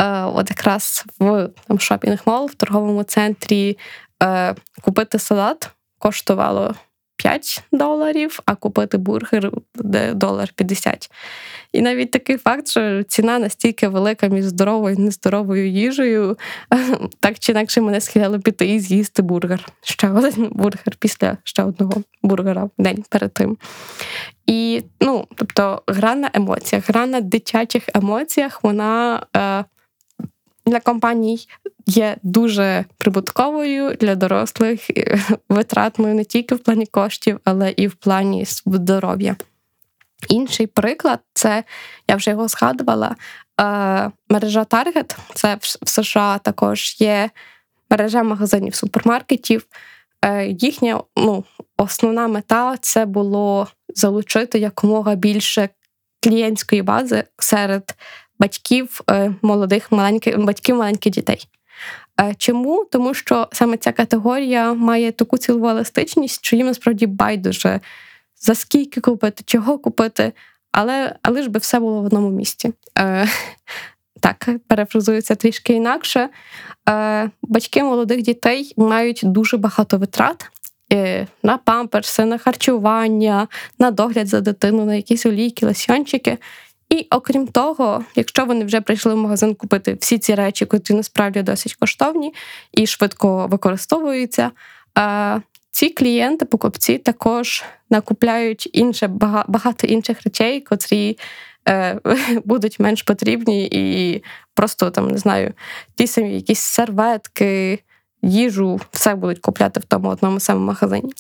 [0.02, 3.78] е, от якраз в там шопінг-мол в торговому центрі
[4.24, 5.70] е, купити салат
[6.00, 6.76] коштувало
[7.20, 9.52] 5 доларів, а купити бургер
[10.14, 11.12] долар 50.
[11.74, 16.38] І навіть такий факт, що ціна настільки велика між здоровою і нездоровою їжею,
[17.20, 19.68] так чи інакше мене схиляло піти і з'їсти бургер.
[19.82, 23.58] Ще один бургер після ще одного бургера в день перед тим.
[24.46, 29.26] І ну, тобто, гра на емоціях, гра на дитячих емоціях, вона.
[29.38, 29.64] Е,
[30.66, 31.48] для компаній
[31.86, 34.90] є дуже прибутковою для дорослих,
[35.50, 39.36] витратною не тільки в плані коштів, але і в плані здоров'я.
[40.28, 41.64] Інший приклад це
[42.08, 43.16] я вже його згадувала.
[43.62, 47.30] Е, мережа Target, це в США також є
[47.90, 49.66] мережа магазинів супермаркетів.
[50.26, 51.44] Е, їхня ну,
[51.78, 55.70] основна мета це було залучити якомога більше
[56.24, 57.96] клієнтської бази серед
[58.40, 61.48] батьків е, молодих, маленьких батьків маленьких дітей.
[62.22, 62.86] Е, чому?
[62.92, 67.80] Тому що саме ця категорія має таку цілову еластичність, що їм насправді байдуже
[68.42, 70.34] за скільки купити, чого купити,
[70.72, 72.74] але але ж би все було в одному місці.
[72.98, 73.28] Е,
[74.22, 76.30] Так, перефразується трішки інакше.
[76.90, 80.50] Е, Батьки молодих дітей мають дуже багато витрат.
[80.94, 83.48] Е, на памперси, на харчування,
[83.80, 86.38] на догляд за дитину, на якісь олійки, лосьончики.
[86.90, 91.42] І окрім того, якщо вони вже прийшли в магазин купити всі ці речі, які насправді
[91.42, 92.34] досить коштовні
[92.72, 94.52] і швидко використовуються,
[95.72, 99.08] ці клієнти, покупці також накупляють інше
[99.48, 101.18] багато інших речей, котрі
[101.68, 102.00] е,
[102.46, 104.24] будуть менш потрібні, і
[104.54, 105.54] просто там не знаю,
[105.96, 107.80] ті самі якісь серветки,
[108.22, 111.14] їжу, все будуть купляти в тому одному самому магазині.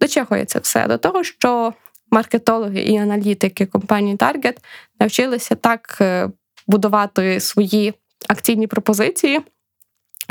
[0.00, 0.86] До чого є це все?
[0.86, 1.72] До того, що
[2.10, 4.56] маркетологи і аналітики компанії Target
[5.00, 6.30] навчилися так е,
[6.66, 7.94] будувати свої
[8.28, 9.40] акційні пропозиції,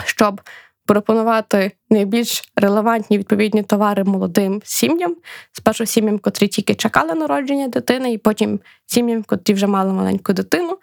[0.06, 0.42] щоб
[0.86, 5.16] пропонувати найбільш релевантні відповідні товари молодим сім'ям,
[5.52, 10.78] спершу сім'ям, котрі тільки чекали народження дитини, і потім сім'ям, котрі вже мали маленьку дитину,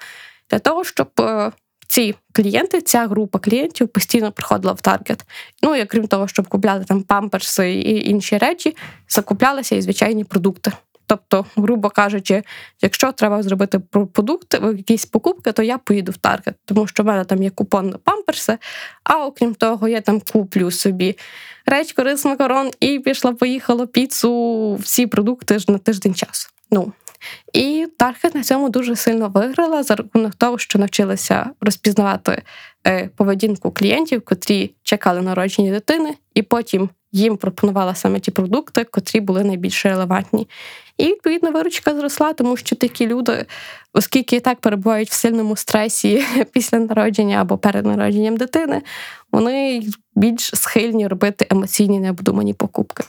[0.50, 1.52] для того, щоб е,
[1.92, 5.24] ці клієнти, ця група клієнтів постійно приходила в таргет.
[5.62, 8.76] Ну і крім того, щоб купляти там памперси і інші речі,
[9.09, 10.72] закуплялися і звичайні продукти.
[11.07, 12.42] Тобто, грубо кажучи,
[12.83, 13.78] якщо треба зробити
[14.12, 17.88] продукти, якісь покупки, то я поїду в таргет, тому що в мене там є купон
[17.88, 18.59] на памперси,
[19.05, 21.18] а окрім того, я там куплю собі
[21.66, 26.48] речку, рис, макарон і пішла, поїхала піцу, всі продукти ж на тиждень часу.
[26.70, 26.92] Ну,
[27.52, 32.42] і Таргет на цьому дуже сильно виграла за рахунок того, що навчилася розпізнавати
[32.87, 39.20] е, поведінку клієнтів, котрі чекали народження дитини, і потім їм пропонувала саме ті продукти, котрі
[39.20, 40.48] були найбільш релевантні.
[40.98, 43.46] І відповідно виручка зросла, тому що такі люди,
[43.92, 48.82] оскільки і так перебувають в сильному стресі після народження або перед народженням дитини,
[49.32, 49.82] вони
[50.14, 53.04] більш схильні робити емоційні необдумані покупки.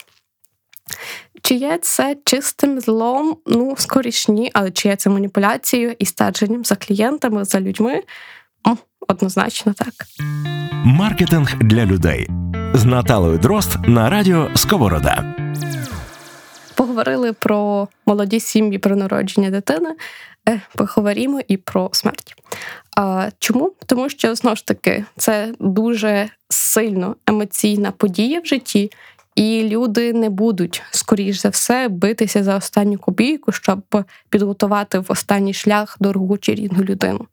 [1.41, 3.37] Чи є це чистим злом?
[3.45, 8.03] Ну, скоріш ні, але чи є це маніпуляцією і стеженням за клієнтами, за людьми?
[9.07, 9.93] Однозначно так.
[10.85, 12.27] Маркетинг для людей
[12.73, 15.35] з Наталою Дрозд на радіо Сковорода.
[16.75, 19.95] Поговорили про молоді сім'ї, про народження дитини.
[20.49, 22.35] Е, поговоримо і про смерть.
[22.97, 23.73] А Чому?
[23.85, 28.91] Тому що знову ж таки це дуже сильно емоційна подія в житті,
[29.35, 35.53] і люди не будуть, скоріш за все, битися за останню копійку, щоб підготувати в останній
[35.53, 37.27] шлях дорогу чи рідну людину.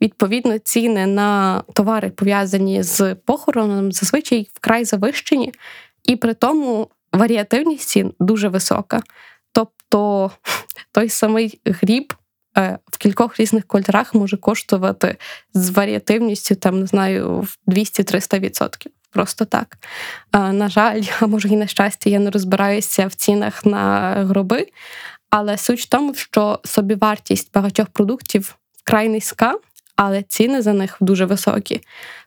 [0.00, 5.52] Відповідно, ціни на товари пов'язані з похороном зазвичай вкрай завищені,
[6.04, 9.02] і при тому варіативність цін дуже висока.
[9.52, 10.30] Тобто
[10.92, 12.14] той самий гріб
[12.58, 15.16] е, в кількох різних кольорах може коштувати
[15.54, 18.86] з варіативністю, там не знаю, в 200-300%.
[19.10, 19.78] Просто так.
[20.32, 24.66] На жаль, а може і на щастя, я не розбираюся в цінах на гроби,
[25.30, 29.54] але суть в тому, що собівартість багатьох продуктів вкрай низька,
[29.96, 31.80] але ціни за них дуже високі.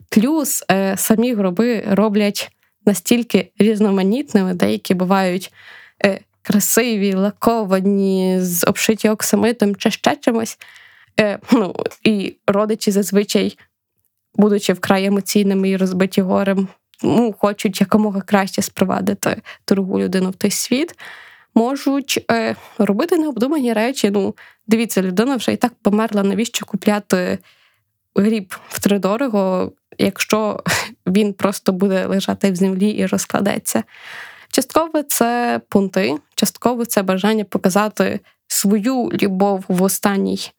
[0.09, 2.51] Плюс е, самі гроби роблять
[2.85, 5.53] настільки різноманітними, деякі бувають
[6.05, 10.57] е, красиві, лаковані, з обшиті оксамитом чи ще чимось.
[11.19, 13.57] Е, ну, І родичі зазвичай,
[14.35, 16.67] будучи вкрай емоційними і розбиті горем,
[17.03, 20.95] ну, хочуть якомога краще спровадити другу людину в той світ.
[21.55, 24.09] Можуть е, робити необдумані речі.
[24.09, 24.35] Ну,
[24.67, 27.39] дивіться, людина вже і так померла, навіщо купляти
[28.15, 30.63] гріб втридорого, якщо
[31.07, 33.83] він просто буде лежати в землі і розкладеться.
[34.51, 40.51] Частково це пункти, частково це бажання показати свою любов в останній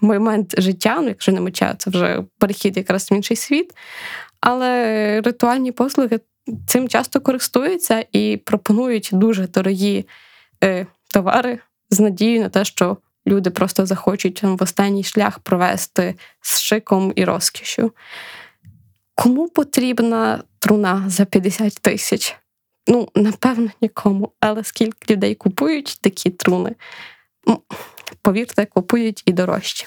[0.00, 3.74] момент життя, ну якщо не меча, це вже перехід якраз в інший світ.
[4.40, 6.20] Але ритуальні послуги
[6.66, 10.06] цим часто користуються і пропонують дуже дорогі
[10.64, 11.58] е, товари
[11.90, 17.24] з надією на те, що люди просто захочуть в останній шлях провести з шиком і
[17.24, 17.92] розкішю.
[19.14, 22.36] Кому потрібна труна за 50 тисяч?
[22.88, 24.32] Ну, напевно, нікому.
[24.40, 26.74] Але скільки людей купують такі труни,
[28.22, 29.86] повірте, купують і дорожче.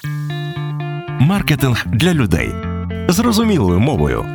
[1.20, 2.50] Маркетинг для людей
[3.08, 4.26] зрозумілою мовою.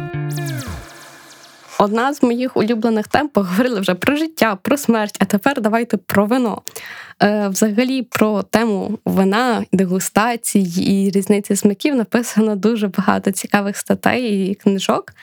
[1.80, 6.26] Одна з моїх улюблених тем поговорили вже про життя, про смерть, а тепер давайте про
[6.26, 6.62] вино.
[7.24, 14.56] Е, Взагалі про тему вина, дегустації і різниці смаків написано дуже багато цікавих статей і
[14.56, 15.14] книжок.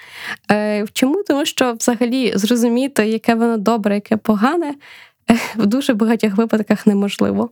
[0.50, 1.22] Е, Чому?
[1.28, 4.74] Тому що взагалі зрозуміти, яке воно добре, яке погане.
[5.56, 7.50] В дуже багатьох випадках неможливо.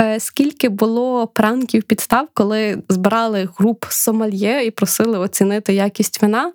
[0.00, 6.52] Е, скільки було пранків підстав, коли збирали груп сомальє і просили оцінити якість вина,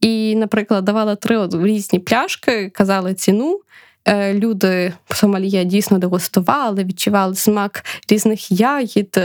[0.00, 3.60] і, наприклад, давала три різні пляшки, казали ціну.
[4.04, 9.18] Е, люди в Сомалія дійсно дегустували, відчували смак різних ягід,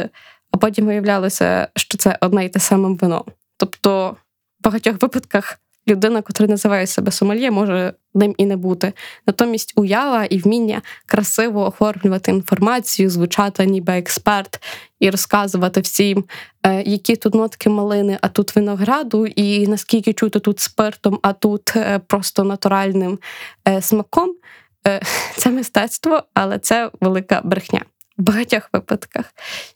[0.51, 3.25] а потім виявлялося, що це одне й те саме вино.
[3.57, 4.15] Тобто,
[4.59, 5.59] в багатьох випадках
[5.89, 8.93] людина, котра називає себе сомельє, може ним і не бути.
[9.27, 14.63] Натомість уява і вміння красиво оформлювати інформацію, звучати ніби експерт,
[14.99, 16.25] і розказувати всім,
[16.63, 21.75] е, які тут нотки малини, а тут винограду, і наскільки чути тут спиртом, а тут
[21.75, 23.19] е, просто натуральним
[23.67, 24.35] е, смаком.
[25.35, 27.81] Це мистецтво, але це велика брехня.
[28.17, 29.25] В багатьох випадках.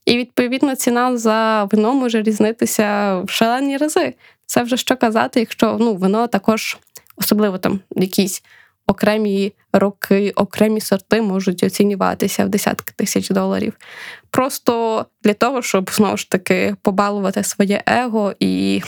[0.06, 4.14] І відповідно ціна за вино може різнитися в шалені рази.
[4.54, 6.78] Це вже що казати, якщо ну, вино також,
[7.16, 8.44] особливо там якісь
[8.88, 13.74] окремі роки, окремі сорти можуть оцінюватися в десятки тисяч доларів.
[14.30, 18.82] Просто для того, щоб знову ж таки побалувати своє его і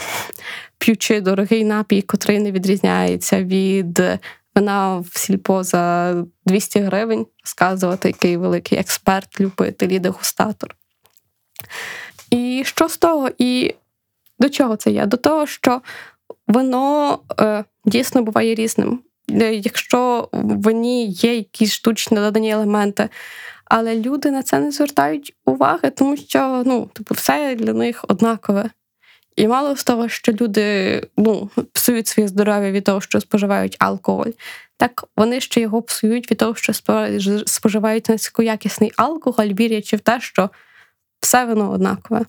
[0.78, 4.02] п'ючи дорогий напій, котрий не відрізняється від
[4.54, 6.14] вина в сільпо за
[6.46, 10.76] 200 гривень, розказувати, який великий експерт, любитель і дегустатор.
[12.30, 13.30] І що з того?
[13.38, 13.74] І
[14.38, 15.06] до чого це є?
[15.06, 15.80] До того, що
[16.48, 19.00] воно е, дійсно буває різним.
[19.30, 23.08] Е, якщо в вині є якісь штучні додані елементи,
[23.64, 28.70] але люди на це не звертають уваги, тому що ну, типу, все для них однакове.
[29.36, 34.30] І мало з того, що люди ну, псують своє здоров'я від того, що споживають алкоголь,
[34.76, 36.72] так вони ще його псують від того, що
[37.46, 40.50] споживають низькоякісний алкоголь, вірячи в те, що
[41.20, 42.24] все воно однакове.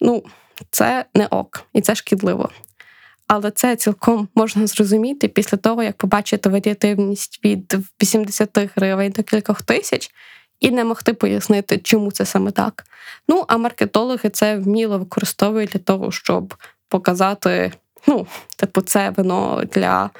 [0.00, 0.24] Ну,
[0.70, 2.50] це не ок, і це шкідливо.
[3.26, 9.62] Але це цілком можна зрозуміти після того, як побачити варіативність від 80 гривень до кількох
[9.62, 10.10] тисяч,
[10.60, 12.84] і не могти пояснити, чому це саме так.
[13.28, 16.54] Ну, а маркетологи це вміло використовують для того, щоб
[16.88, 17.72] показати,
[18.06, 18.26] ну,
[18.56, 20.10] типу, це вино для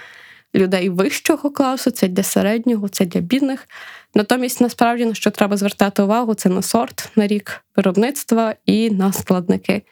[0.54, 3.68] людей вищого класу, це для середнього, це для бідних.
[4.14, 9.12] Натомість, насправді, на що треба звертати увагу, це на сорт, на рік виробництва і на
[9.12, 9.82] складники.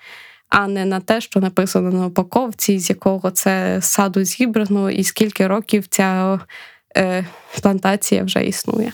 [0.52, 5.46] А не на те, що написано на упаковці, з якого це саду зібрано, і скільки
[5.46, 6.40] років ця
[6.96, 7.26] е,
[7.62, 8.92] плантація вже існує.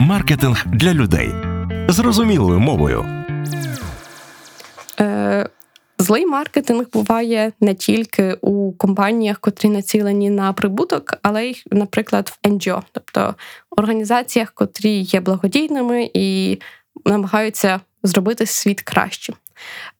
[0.00, 1.30] Маркетинг для людей
[1.88, 3.06] зрозумілою мовою.
[5.00, 5.48] Е,
[6.00, 12.48] Злий маркетинг буває не тільки у компаніях, котрі націлені на прибуток, але й, наприклад, в
[12.48, 13.34] NGO, тобто
[13.70, 16.58] організаціях, котрі є благодійними і
[17.04, 19.34] намагаються зробити світ кращим.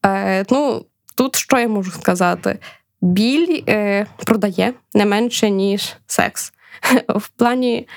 [0.06, 0.84] Е, Ну,
[1.14, 2.58] тут що я можу сказати?
[3.00, 6.52] Біль е, продає не менше, ніж секс.
[7.08, 7.88] В плані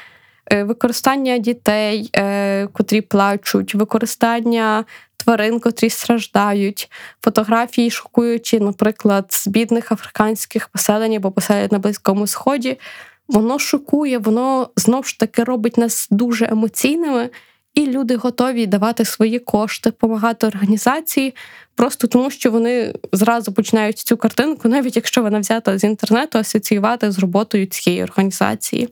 [0.51, 4.86] е, використання дітей, е, котрі плачуть, використання
[5.18, 6.91] тварин, котрі страждають,
[7.22, 12.80] фотографії, шокуючі, наприклад, з бідних африканських поселень або поселень на Близькому Сході.
[13.28, 17.30] Воно шокує, воно знову ж таки робить нас дуже емоційними,
[17.76, 21.36] і люди готові давати свої кошти, допомагати організації,
[21.76, 27.11] просто тому що вони зразу починають цю картинку, навіть якщо вона взята з інтернету, асоціювати
[27.11, 28.89] з роботою цієї організації.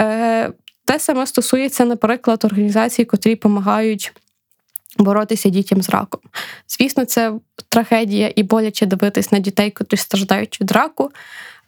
[0.00, 0.52] Е,
[0.84, 4.12] Те саме стосується, наприклад, організацій, котрі допомагають
[4.98, 6.20] боротися дітям з раком.
[6.68, 7.32] Звісно, це
[7.68, 11.10] трагедія і боляче дивитись на дітей, котрі страждають від раку.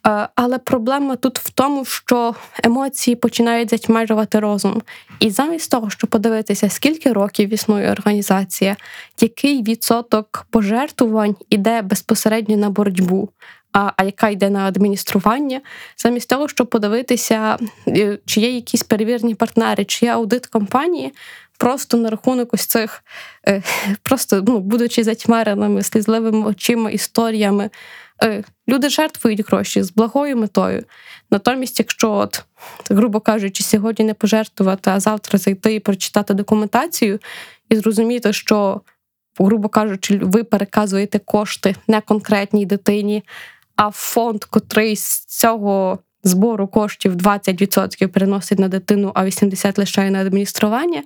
[0.07, 4.81] Е, але проблема тут в тому, що емоції починають затьмарювати розум.
[5.19, 8.75] І замість того, щоб подивитися, скільки років існує організація,
[9.19, 13.29] який відсоток пожертвувань іде безпосередньо на боротьбу,
[13.73, 15.61] а а яка йде на адміністрування,
[15.97, 21.13] замість того, щоб подивитися, е, чи є якісь перевірні партнери, чи є аудит компанії,
[21.57, 23.03] просто на рахунок ось цих,
[23.47, 23.63] е,
[24.01, 27.69] просто ну, будучи затьмареними, слізливими очима, історіями.
[28.23, 30.83] Е, люди жертвують гроші з благою метою.
[31.31, 32.43] Натомість, якщо, от,
[32.89, 37.19] грубо кажучи, сьогодні не пожертвувати, а завтра зайти і прочитати документацію
[37.69, 38.81] і зрозуміти, що,
[39.39, 43.23] грубо кажучи, ви переказуєте кошти не конкретній дитині,
[43.75, 50.21] а фонд, котрий з цього збору коштів 20% переносить на дитину, а 80% лишає на
[50.21, 51.03] адміністрування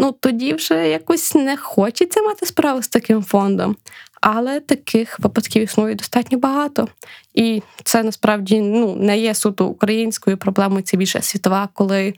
[0.00, 3.76] ну тоді вже якось не хочеться мати справу з таким фондом.
[4.20, 6.88] Але таких випадків існує достатньо багато.
[7.34, 12.14] І це насправді ну, не є суто українською проблемою, це більше світова, коли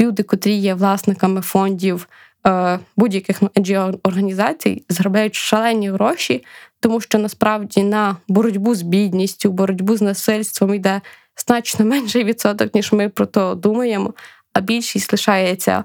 [0.00, 2.08] люди, котрі є власниками фондів
[2.46, 6.44] е, будь-яких ну, ngo організацій, заробляють шалені гроші,
[6.80, 11.00] тому що насправді на боротьбу з бідністю, боротьбу з насильством йде
[11.46, 14.14] значно менший відсоток, ніж ми про то думаємо,
[14.52, 15.84] а більшість лишається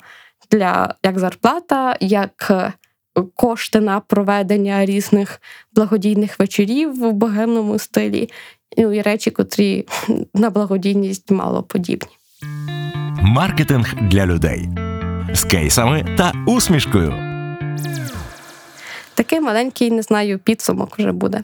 [0.51, 2.73] для як зарплата, як е,
[3.35, 5.41] кошти на проведення різних
[5.73, 8.29] благодійних вечорів в богемному стилі,
[8.77, 9.85] ну і речі, котрі
[10.33, 12.09] на благодійність мало подібні.
[13.21, 14.69] Маркетинг для людей
[15.33, 17.13] з кейсами та усмішкою.
[19.13, 21.43] Такий маленький, не знаю, підсумок вже буде.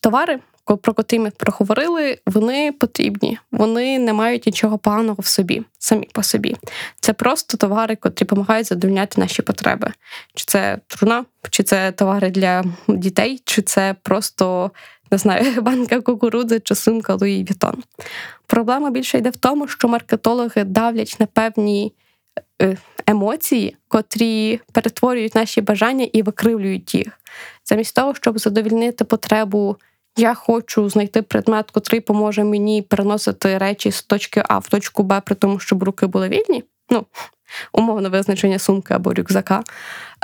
[0.00, 6.08] Товари про котрі ми проговорили, вони потрібні, вони не мають нічого поганого в собі, самі
[6.12, 6.56] по собі.
[7.00, 9.92] Це просто товари, котрі допомагають задовольняти наші потреби.
[10.34, 14.70] Чи це труна, чи це товари для дітей, чи це просто
[15.10, 17.82] не знаю, банка кукурудзи чи сумка Louis Vuitton.
[18.46, 21.92] Проблема більше йде в тому, що маркетологи давлять на певні.
[22.62, 27.20] Е, емоції, котрі перетворюють наші бажання і викривлюють їх,
[27.64, 29.76] замість того, щоб задовільнити потребу
[30.16, 35.20] я хочу знайти предмет, котрий поможе мені переносити речі з точки А в точку Б,
[35.20, 36.64] при тому, щоб руки були вільні.
[36.90, 37.06] Ну,
[37.72, 39.62] умовне визначення сумки або рюкзака.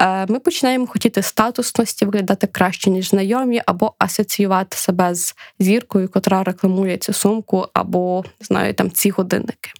[0.00, 6.44] Е, ми починаємо хотіти статусності, виглядати краще, ніж знайомі, або асоціювати себе з зіркою, котра
[6.44, 9.70] рекламує цю сумку, або знаю, там ці годинники.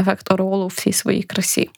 [0.00, 1.70] Ефект ореолу в всій своїй красі.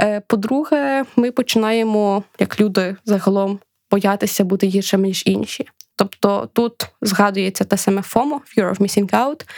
[0.00, 3.58] Е, по-друге, ми починаємо, як люди загалом,
[3.90, 5.68] боятися бути гіршими, ніж інші.
[5.98, 9.48] Тобто тут згадується те саме FOMO, Fear of Missing Out,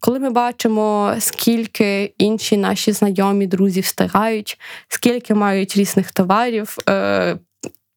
[0.00, 7.38] коли ми бачимо, скільки інші наші знайомі друзі встигають, скільки мають різних товарів, е,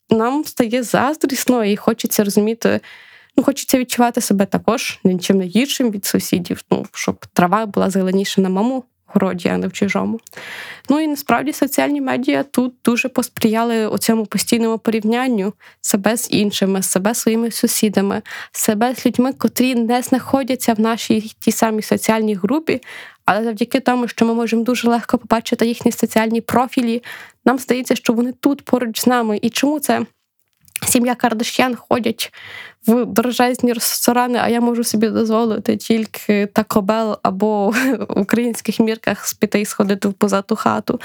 [0.09, 2.79] нам стає заздрісно і хочеться розуміти.
[3.37, 8.41] Ну, хочеться відчувати себе також нічим не гіршим від сусідів, ну щоб трава була зеленіша
[8.41, 10.20] на маму городі, а не в чужому.
[10.89, 16.84] Ну і насправді соціальні медіа тут дуже посприяли у цьому постійному порівнянню себе з іншими,
[16.84, 22.82] себе своїми сусідами, себе з людьми, котрі не знаходяться в нашій тій самій соціальній групі.
[23.26, 27.03] Але завдяки тому, що ми можемо дуже легко побачити їхні соціальні профілі,
[27.45, 29.39] нам здається, що вони тут поруч з нами.
[29.41, 30.05] І чому це
[30.86, 32.34] сім'я Кардашян ходять
[32.88, 37.69] в дорожезні ресторани, а я можу собі дозволити тільки такобел або
[38.09, 40.99] в українських мірках спіти і сходити в позату хату.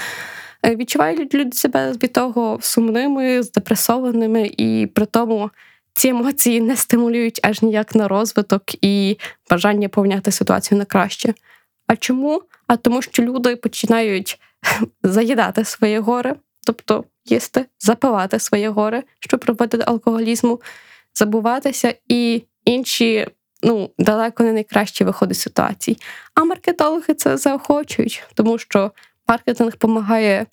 [0.65, 5.49] Е, відчувають люди себе від того сумними, здепресованими, і при тому
[5.93, 9.17] ці емоції не стимулюють аж ніяк на розвиток і
[9.49, 11.33] бажання поміняти ситуацію на краще.
[11.87, 12.41] А чому?
[12.67, 14.39] А тому, що люди починають
[15.03, 16.35] заїдати своє горе,
[16.65, 20.61] тобто їсти, запивати своє горе, що приводить до алкоголізму,
[21.13, 23.27] забуватися і інші.
[23.65, 25.97] Ну, далеко не найкращі виходи ситуацій.
[26.35, 28.91] А маркетологи це заохочують, тому що
[29.27, 30.45] маркетинг допомагає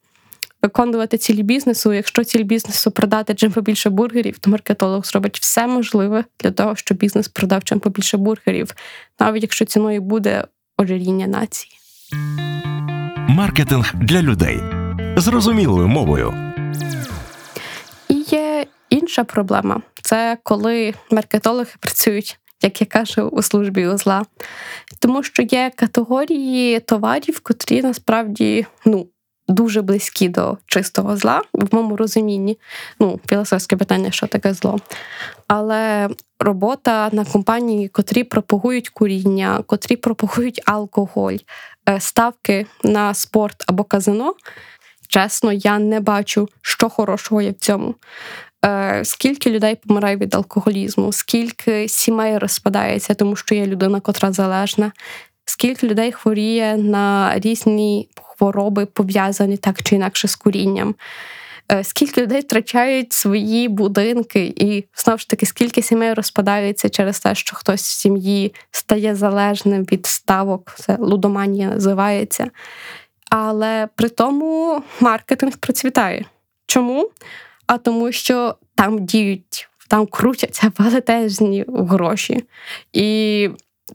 [0.63, 1.93] виконувати цілі бізнесу.
[1.93, 6.99] Якщо ціль бізнесу продати чим побільше бургерів, то маркетолог зробить все можливе для того, щоб
[6.99, 8.75] бізнес продав чим побільше бургерів,
[9.21, 10.45] навіть якщо ціною буде
[10.79, 11.73] ожиріння нації.
[13.29, 14.61] Маркетинг для людей
[15.21, 16.35] зрозумілою мовою.
[18.09, 22.39] І є інша проблема це коли маркетологи працюють.
[22.63, 24.23] Як я кажу, у службі узла.
[24.99, 29.07] Тому що є категорії товарів, котрі насправді ну,
[29.49, 32.59] дуже близькі до чистого зла, в моєму розумінні.
[33.01, 34.79] Ну, філософське питання, що таке зло.
[35.49, 36.09] Але
[36.41, 41.37] робота на компанії, котрі пропагують куріння, котрі пропагують алкоголь,
[41.89, 44.35] е, ставки на спорт або казино.
[45.11, 47.95] Чесно, я не бачу, що хорошого є в цьому.
[48.65, 54.93] Е, скільки людей помирає від алкоголізму, скільки сімей розпадається, тому що є людина, котра залежна,
[55.45, 60.95] скільки людей хворіє на різні хвороби пов'язані так чи інакше з курінням.
[61.73, 67.35] Е, скільки людей втрачають свої будинки, і знову ж таки, скільки сімей розпадаються через те,
[67.35, 72.51] що хтось в сім'ї стає залежним від ставок, це лудоманія називається.
[73.31, 76.25] Але при тому маркетинг процвітає.
[76.67, 77.11] Чому?
[77.67, 82.45] А тому, що там діють, там крутяться велетежні гроші.
[82.93, 83.51] І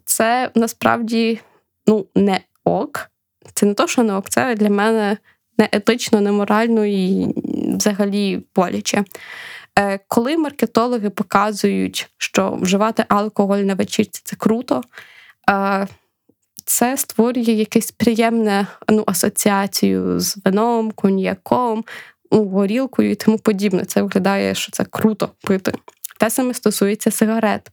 [0.05, 1.39] це насправді
[1.87, 3.09] ну, не ок.
[3.53, 5.17] Це не то, що не ок, це для мене
[5.57, 7.27] не етично, не морально і
[7.77, 9.03] взагалі боляче.
[9.79, 14.83] Е, коли маркетологи показують, що вживати алкоголь на вечірці це круто,
[15.49, 15.87] е,
[16.65, 21.83] це створює якесь приємне ну, асоціацію з вином, коньяком,
[22.31, 23.85] горілкою і тому подібне.
[23.85, 25.73] Це виглядає, що це круто пити.
[26.19, 27.71] Те саме стосується сигарет.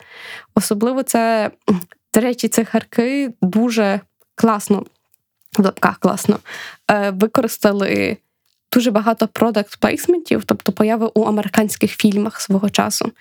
[0.54, 1.50] Особливо це,
[2.14, 4.00] до речі, цигарки дуже
[4.34, 4.84] класно
[5.58, 6.38] в лапках класно,
[6.90, 8.16] е, використали
[8.72, 13.12] дуже багато продакт плейсментів, тобто появи у американських фільмах свого часу.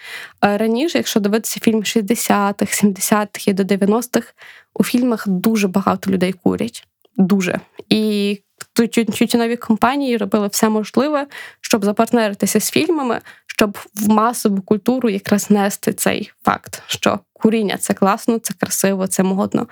[0.44, 4.34] Е, раніше, якщо дивитися фільм 60-х, 70-х і до 90-х,
[4.74, 6.88] у фільмах дуже багато людей курять.
[7.18, 7.60] Дуже.
[7.90, 8.38] І
[8.74, 11.28] тютюнові компанії робили все можливе,
[11.62, 17.94] щоб запартнеритися з фільмами, щоб в масову культуру якраз нести цей факт, що куріння це
[17.94, 19.68] класно, це красиво, це модно.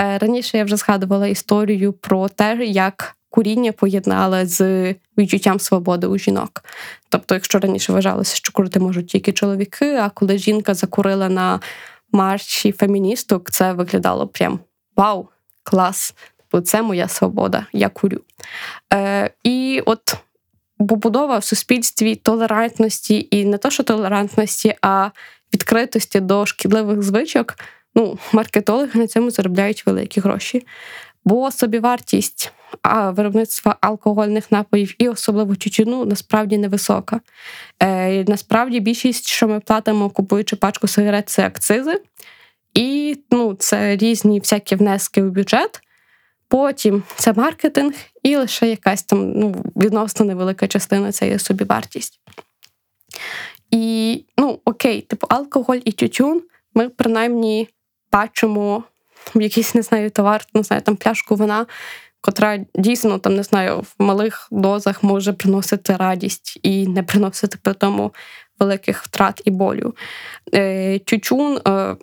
[0.00, 6.18] Е, раніше я вже згадувала історію про те, як куріння поєднали з відчуттям свободи у
[6.18, 6.64] жінок.
[7.08, 11.60] Тобто, якщо раніше вважалося, що курити можуть тільки чоловіки, а коли жінка закурила на
[12.12, 14.60] марші феміністок, це виглядало прям
[14.96, 15.28] вау,
[15.62, 16.14] клас!
[16.52, 18.20] Бо це моя свобода, я курю.
[18.92, 20.16] Е, І от
[20.88, 25.10] побудова в суспільстві толерантності, і не то, що толерантності, а
[25.54, 27.54] відкритості до шкідливих звичок,
[27.94, 30.66] ну, маркетологи на цьому заробляють великі гроші.
[31.26, 32.52] Бо собівартість
[33.10, 37.20] виробництва алкогольних напоїв і особливо тютюну насправді невисока.
[37.82, 42.02] Е, Насправді більшість, що ми платимо, купуючи пачку сигарет, це акцизи,
[42.74, 45.80] і ну, це різні всякі внески у бюджет.
[46.48, 52.20] Потім це маркетинг, і лише якась там ну, відносно невелика частина це є собівартість.
[53.70, 56.42] І, ну, окей, типу, алкоголь і тютюн
[56.74, 57.68] ми принаймні
[58.12, 58.84] бачимо
[59.34, 61.66] якийсь, не знаю, товар, не знаю, там пляшку вина,
[62.20, 67.74] котра дійсно там не знаю, в малих дозах може приносити радість і не приносити при
[67.74, 68.14] тому
[68.58, 69.94] великих втрат і болю.
[70.54, 71.96] Е, тютюн е,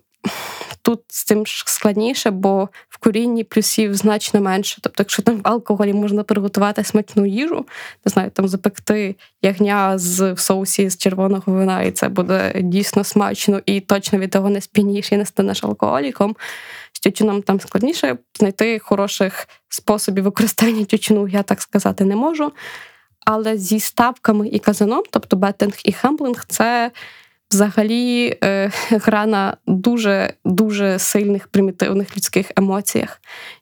[0.82, 4.78] Тут з цим складніше, бо в корінні плюсів значно менше.
[4.82, 7.66] Тобто, якщо там в алкоголі можна приготувати смачну їжу,
[8.06, 13.04] не знаю, там запекти ягня з в соусі з червоного вина, і це буде дійсно
[13.04, 16.36] смачно і точно від того не сп'яніш і не станеш алкоголіком.
[17.04, 22.52] Тютюном там складніше знайти хороших способів використання тютюну, я так сказати не можу.
[23.26, 26.92] Але зі ставками і казаном, тобто беттинг і хамблинг, це
[27.52, 33.22] взагалі е, гра на дуже дуже сильних примітивних людських емоціях.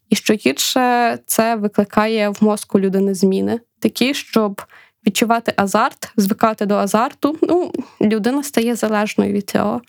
[0.10, 4.62] І що гірше, це викликає в мозку людини зміни, такі, щоб
[5.08, 7.38] відчувати азарт, звикати до азарту.
[7.41, 7.72] Ну,
[8.02, 9.82] людина стає залежною від цього.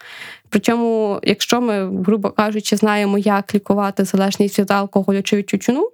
[0.48, 5.90] Причому, якщо ми, грубо кажучи, знаємо, як лікувати залежність від алкоголю чи від тютюну,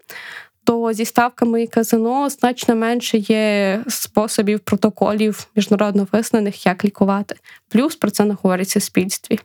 [0.64, 7.34] то зі ставками і казино значно менше є способів протоколів міжнародно визнаних, як лікувати.
[7.68, 9.40] Плюс про це не говорить у суспільстві.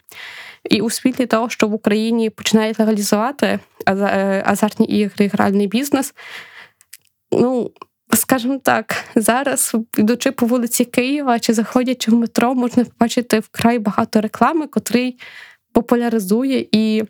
[0.70, 6.14] І у світлі того, що в Україні починають легалізувати е, азартні ігри, гральний бізнес.
[7.32, 7.72] Ну,
[8.16, 14.22] скажімо так, зараз, йдучи по вулиці Києва чи заходячи в метро, можна побачити вкрай багато
[14.22, 15.20] реклами, котрий
[15.74, 17.04] популяризує і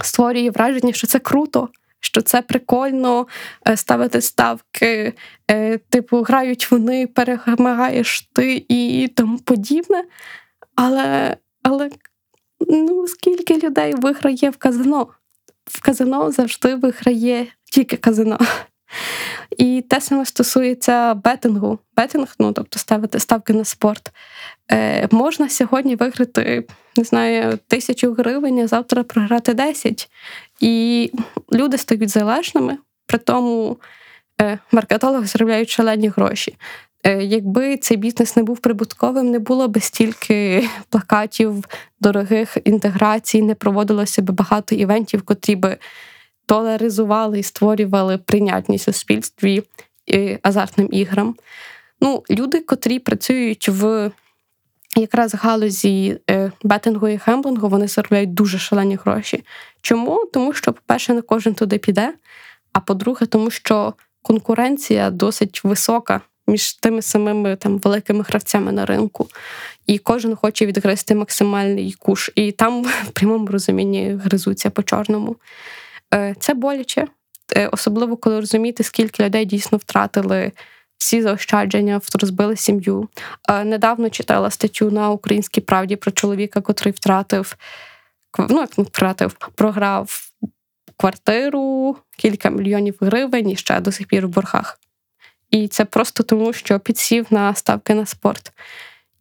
[0.00, 1.68] створює враження, що це круто.
[2.02, 3.26] Що це прикольно
[3.68, 5.12] е, ставити ставки,
[5.50, 10.04] е, типу, грають вони, перемагаєш ти і тому подібне.
[10.74, 11.90] Але але
[12.68, 15.06] ну, скільки людей виграє в казино?
[15.64, 18.38] В казино завжди виграє тільки казино.
[19.58, 21.78] І те саме стосується бетингу.
[21.96, 24.12] Бетинг, ну тобто ставити ставки на спорт.
[24.72, 26.64] Е, Можна сьогодні виграти,
[26.96, 30.10] не знаю, тисячу гривень, а завтра програти 10.
[30.60, 31.12] І
[31.52, 33.76] люди стають залежними, при тому
[34.40, 36.56] е, маркетологи заробляють шалені гроші.
[37.04, 41.64] Е, Якби цей бізнес не був прибутковим, не було б стільки плакатів,
[42.00, 45.78] дорогих інтеграцій, не проводилося б багато івентів, котрі би
[46.50, 49.62] толеризували і створювали прийнятність у суспільстві
[50.42, 51.36] азартним іграм.
[52.00, 54.10] Ну, Люди, котрі працюють в
[54.96, 59.44] якраз галузі е, бетингу і гемблингу, вони заробляють дуже шалені гроші.
[59.80, 60.26] Чому?
[60.32, 62.14] Тому що, по-перше, не кожен туди піде.
[62.72, 69.28] А по-друге, тому що конкуренція досить висока між тими самими там великими гравцями на ринку,
[69.86, 72.30] і кожен хоче відгризти максимальний куш.
[72.34, 75.36] І там в прямому розумінні гризуться по чорному.
[76.14, 77.06] Е, це боляче,
[77.56, 80.52] е, особливо коли розуміти, скільки людей дійсно втратили
[80.96, 83.08] всі заощадження, розбили сім'ю.
[83.48, 87.56] Е, недавно читала статтю на українській правді про чоловіка, котрий втратив
[88.38, 90.30] ну, як втратив, програв
[90.96, 94.80] квартиру, кілька мільйонів гривень і ще до сих пір в боргах.
[95.50, 98.52] І це просто тому, що підсів на ставки на спорт.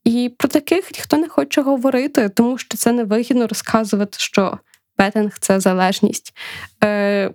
[0.03, 4.59] І про таких ніхто не хоче говорити, тому що це невигідно розказувати, що
[4.99, 6.33] бетинг це залежність.
[6.83, 7.31] Е,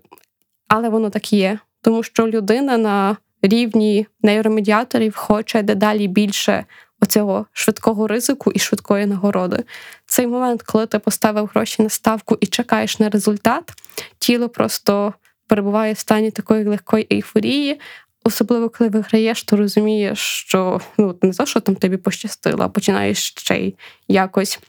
[0.68, 6.64] Але воно так є, тому що людина на рівні нейромедіаторів хоче дедалі більше
[7.00, 9.64] оцього швидкого ризику і швидкої нагороди.
[10.06, 13.72] Цей момент, коли ти поставив гроші на ставку і чекаєш на результат,
[14.18, 15.14] тіло просто
[15.46, 17.80] перебуває в стані такої легкої ейфорії.
[18.24, 23.34] Особливо, коли виграєш, то розумієш, що ну не то, що там тобі пощастило, а починаєш
[23.36, 23.74] ще й
[24.08, 24.60] якось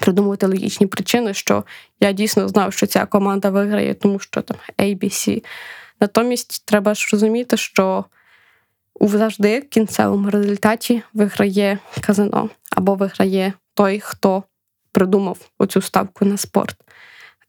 [0.00, 1.64] придумувати логічні причини, що
[2.00, 5.44] я дійсно знав, що ця команда виграє, тому що там ABC.
[6.00, 8.04] Натомість треба ж розуміти, що
[9.00, 14.42] завжди в кінцевому результаті виграє казино або виграє той, хто
[14.92, 16.76] придумав оцю ставку на спорт.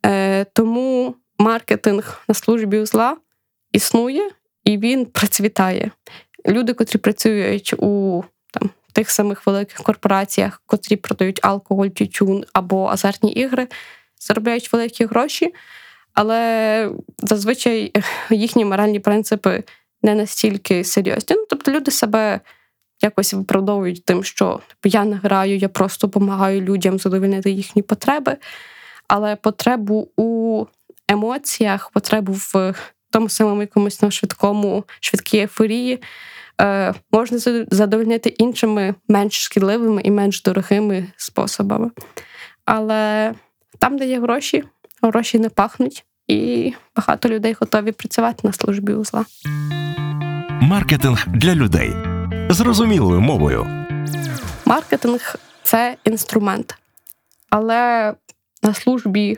[0.05, 3.17] Е, Тому маркетинг на службі зла
[3.71, 4.31] існує
[4.63, 5.91] і він процвітає.
[6.47, 8.23] Люди, котрі працюють у
[8.99, 13.67] тих самих великих корпораціях, котрі продають алкоголь, тютюн або азартні ігри,
[14.19, 15.53] заробляють великі гроші,
[16.13, 17.93] але зазвичай
[18.29, 19.63] їхні моральні принципи
[20.01, 21.35] не настільки серйозні.
[21.35, 22.39] Ну, Тобто люди себе
[23.01, 28.37] якось виправдовують тим, що типу, я не граю, я просто допомагаю людям задовольнити їхні потреби.
[29.07, 30.65] Але потребу у
[31.07, 32.73] емоціях, потребу в
[33.09, 36.01] тому самому якомусь на швидкому, швидкій ефорії
[37.11, 37.39] можна
[37.71, 41.91] задовольнити іншими менш шкідливими і менш дорогими способами.
[42.65, 43.33] Але
[43.79, 44.63] там, де є гроші,
[45.01, 49.25] гроші не пахнуть, і багато людей готові працювати на службі узла.
[50.61, 51.93] Маркетинг для людей
[52.49, 53.67] зрозумілою мовою.
[54.65, 56.77] Маркетинг це інструмент,
[57.49, 58.13] але
[58.63, 59.37] на службі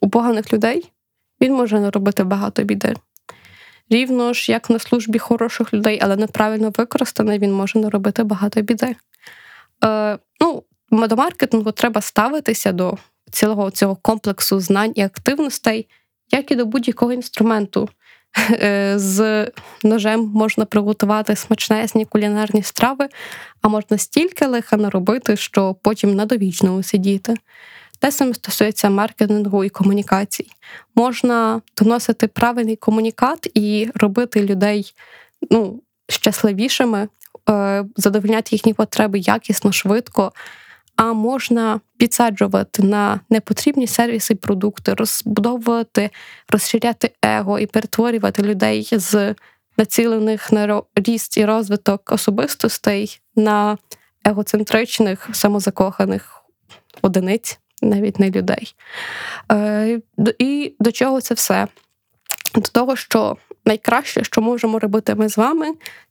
[0.00, 0.92] у поганих людей
[1.40, 2.94] він може не робити багато біди.
[3.92, 8.96] Рівно ж, як на службі хороших людей, але неправильно використаний, він може наробити багато біди.
[9.84, 10.62] Е, Ну,
[11.08, 12.96] До маркетингу треба ставитися до
[13.30, 15.88] цілого цього комплексу знань і активностей,
[16.30, 17.88] як і до будь-якого інструменту.
[18.50, 19.46] Е, з
[19.84, 23.08] ножем можна приготувати смачнезні кулінарні страви,
[23.62, 27.34] а можна стільки лиха наробити, що потім на довічному сидіти.
[28.02, 30.46] Те саме стосується маркетингу і комунікацій.
[30.94, 34.94] Можна доносити правильний комунікат і робити людей
[35.50, 37.08] ну, щасливішими,
[37.50, 40.32] е, задовольняти їхні потреби якісно, швидко.
[40.96, 46.10] А можна підсаджувати на непотрібні сервіси і продукти, розбудовувати,
[46.48, 49.34] розширяти его і перетворювати людей з
[49.76, 53.78] націлених на ріст і розвиток особистостей на
[54.24, 56.42] егоцентричних, самозакоханих
[57.02, 58.74] одиниць навіть не людей.
[59.52, 60.00] Е,
[60.38, 61.66] і до чого це все?
[62.54, 65.66] До того, що найкраще, що можемо робити ми з вами,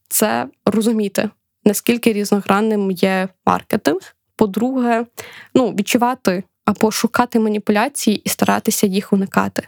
[0.09, 1.29] це розуміти,
[1.65, 4.15] наскільки різногранним є маркетинг.
[4.35, 5.05] По-друге,
[5.53, 9.67] ну, відчувати або шукати маніпуляції і старатися їх уникати.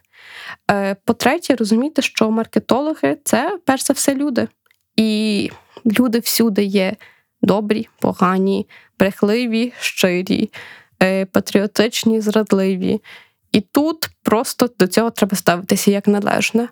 [0.71, 4.47] Е, по-третє, розуміти, що маркетологи це перш за все люди.
[4.95, 5.51] І
[5.85, 6.95] люди всюди є
[7.41, 8.67] добрі, погані,
[8.99, 10.51] брехливі, щирі,
[11.31, 13.01] патріотичні, зрадливі.
[13.51, 16.69] І тут просто до цього треба ставитися як належне.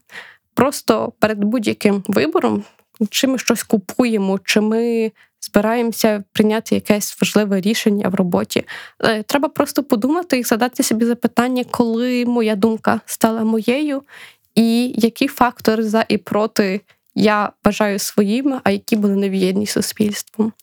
[0.54, 2.64] Просто перед будь-яким вибором,
[3.10, 5.12] чи ми щось купуємо, чи ми
[5.42, 8.64] збираємося прийняти якесь важливе рішення в роботі.
[9.04, 14.04] Е, треба просто подумати і задати собі запитання, коли моя думка стала моєю,
[14.56, 16.82] і які фактори за і проти
[17.16, 20.54] я вважаю своїми, а які були невірні суспільством.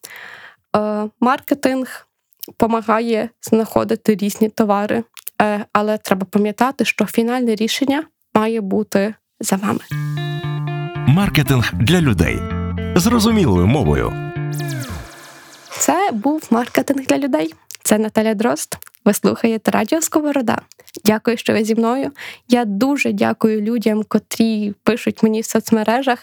[0.76, 2.07] Е, маркетинг
[2.48, 5.04] допомагає знаходити різні товари,
[5.42, 9.80] е, але треба пам'ятати, що фінальне рішення має бути за вами.
[11.08, 12.38] Маркетинг для людей
[12.94, 14.12] зрозумілою мовою.
[15.70, 17.54] Це був маркетинг для людей.
[17.82, 18.76] Це Наталя Дрозд.
[19.04, 20.58] Ви слухаєте Радіо Сковорода.
[21.04, 22.10] Дякую, що ви зі мною.
[22.48, 26.18] Я дуже дякую людям, котрі пишуть мені в соцмережах.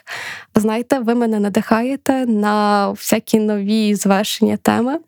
[0.55, 4.99] Знаєте, ви мене надихаєте на всякі нові звершення теми.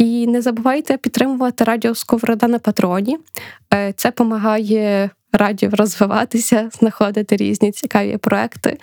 [0.00, 3.18] І не забувайте підтримувати Радіо Сковорода на патроні.
[3.74, 8.78] Е, це допомагає радіо розвиватися, знаходити різні цікаві проекти.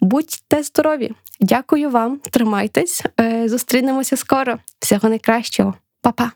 [0.00, 1.12] Будьте здорові!
[1.40, 4.58] Дякую вам, тримайтесь, е, зустрінемося скоро.
[4.80, 6.30] Всього найкращого, Па-па!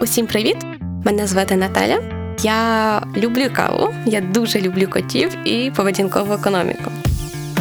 [0.00, 0.56] Усім привіт!
[1.04, 2.02] Мене звати Наталя.
[2.42, 6.90] Я люблю каву, я дуже люблю котів і поведінкову економіку.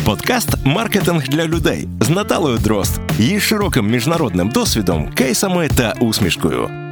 [0.08, 6.87] Подкаст Маркетинг для людей з Наталою Дрозд, її широким міжнародним досвідом, кейсами та усмішкою.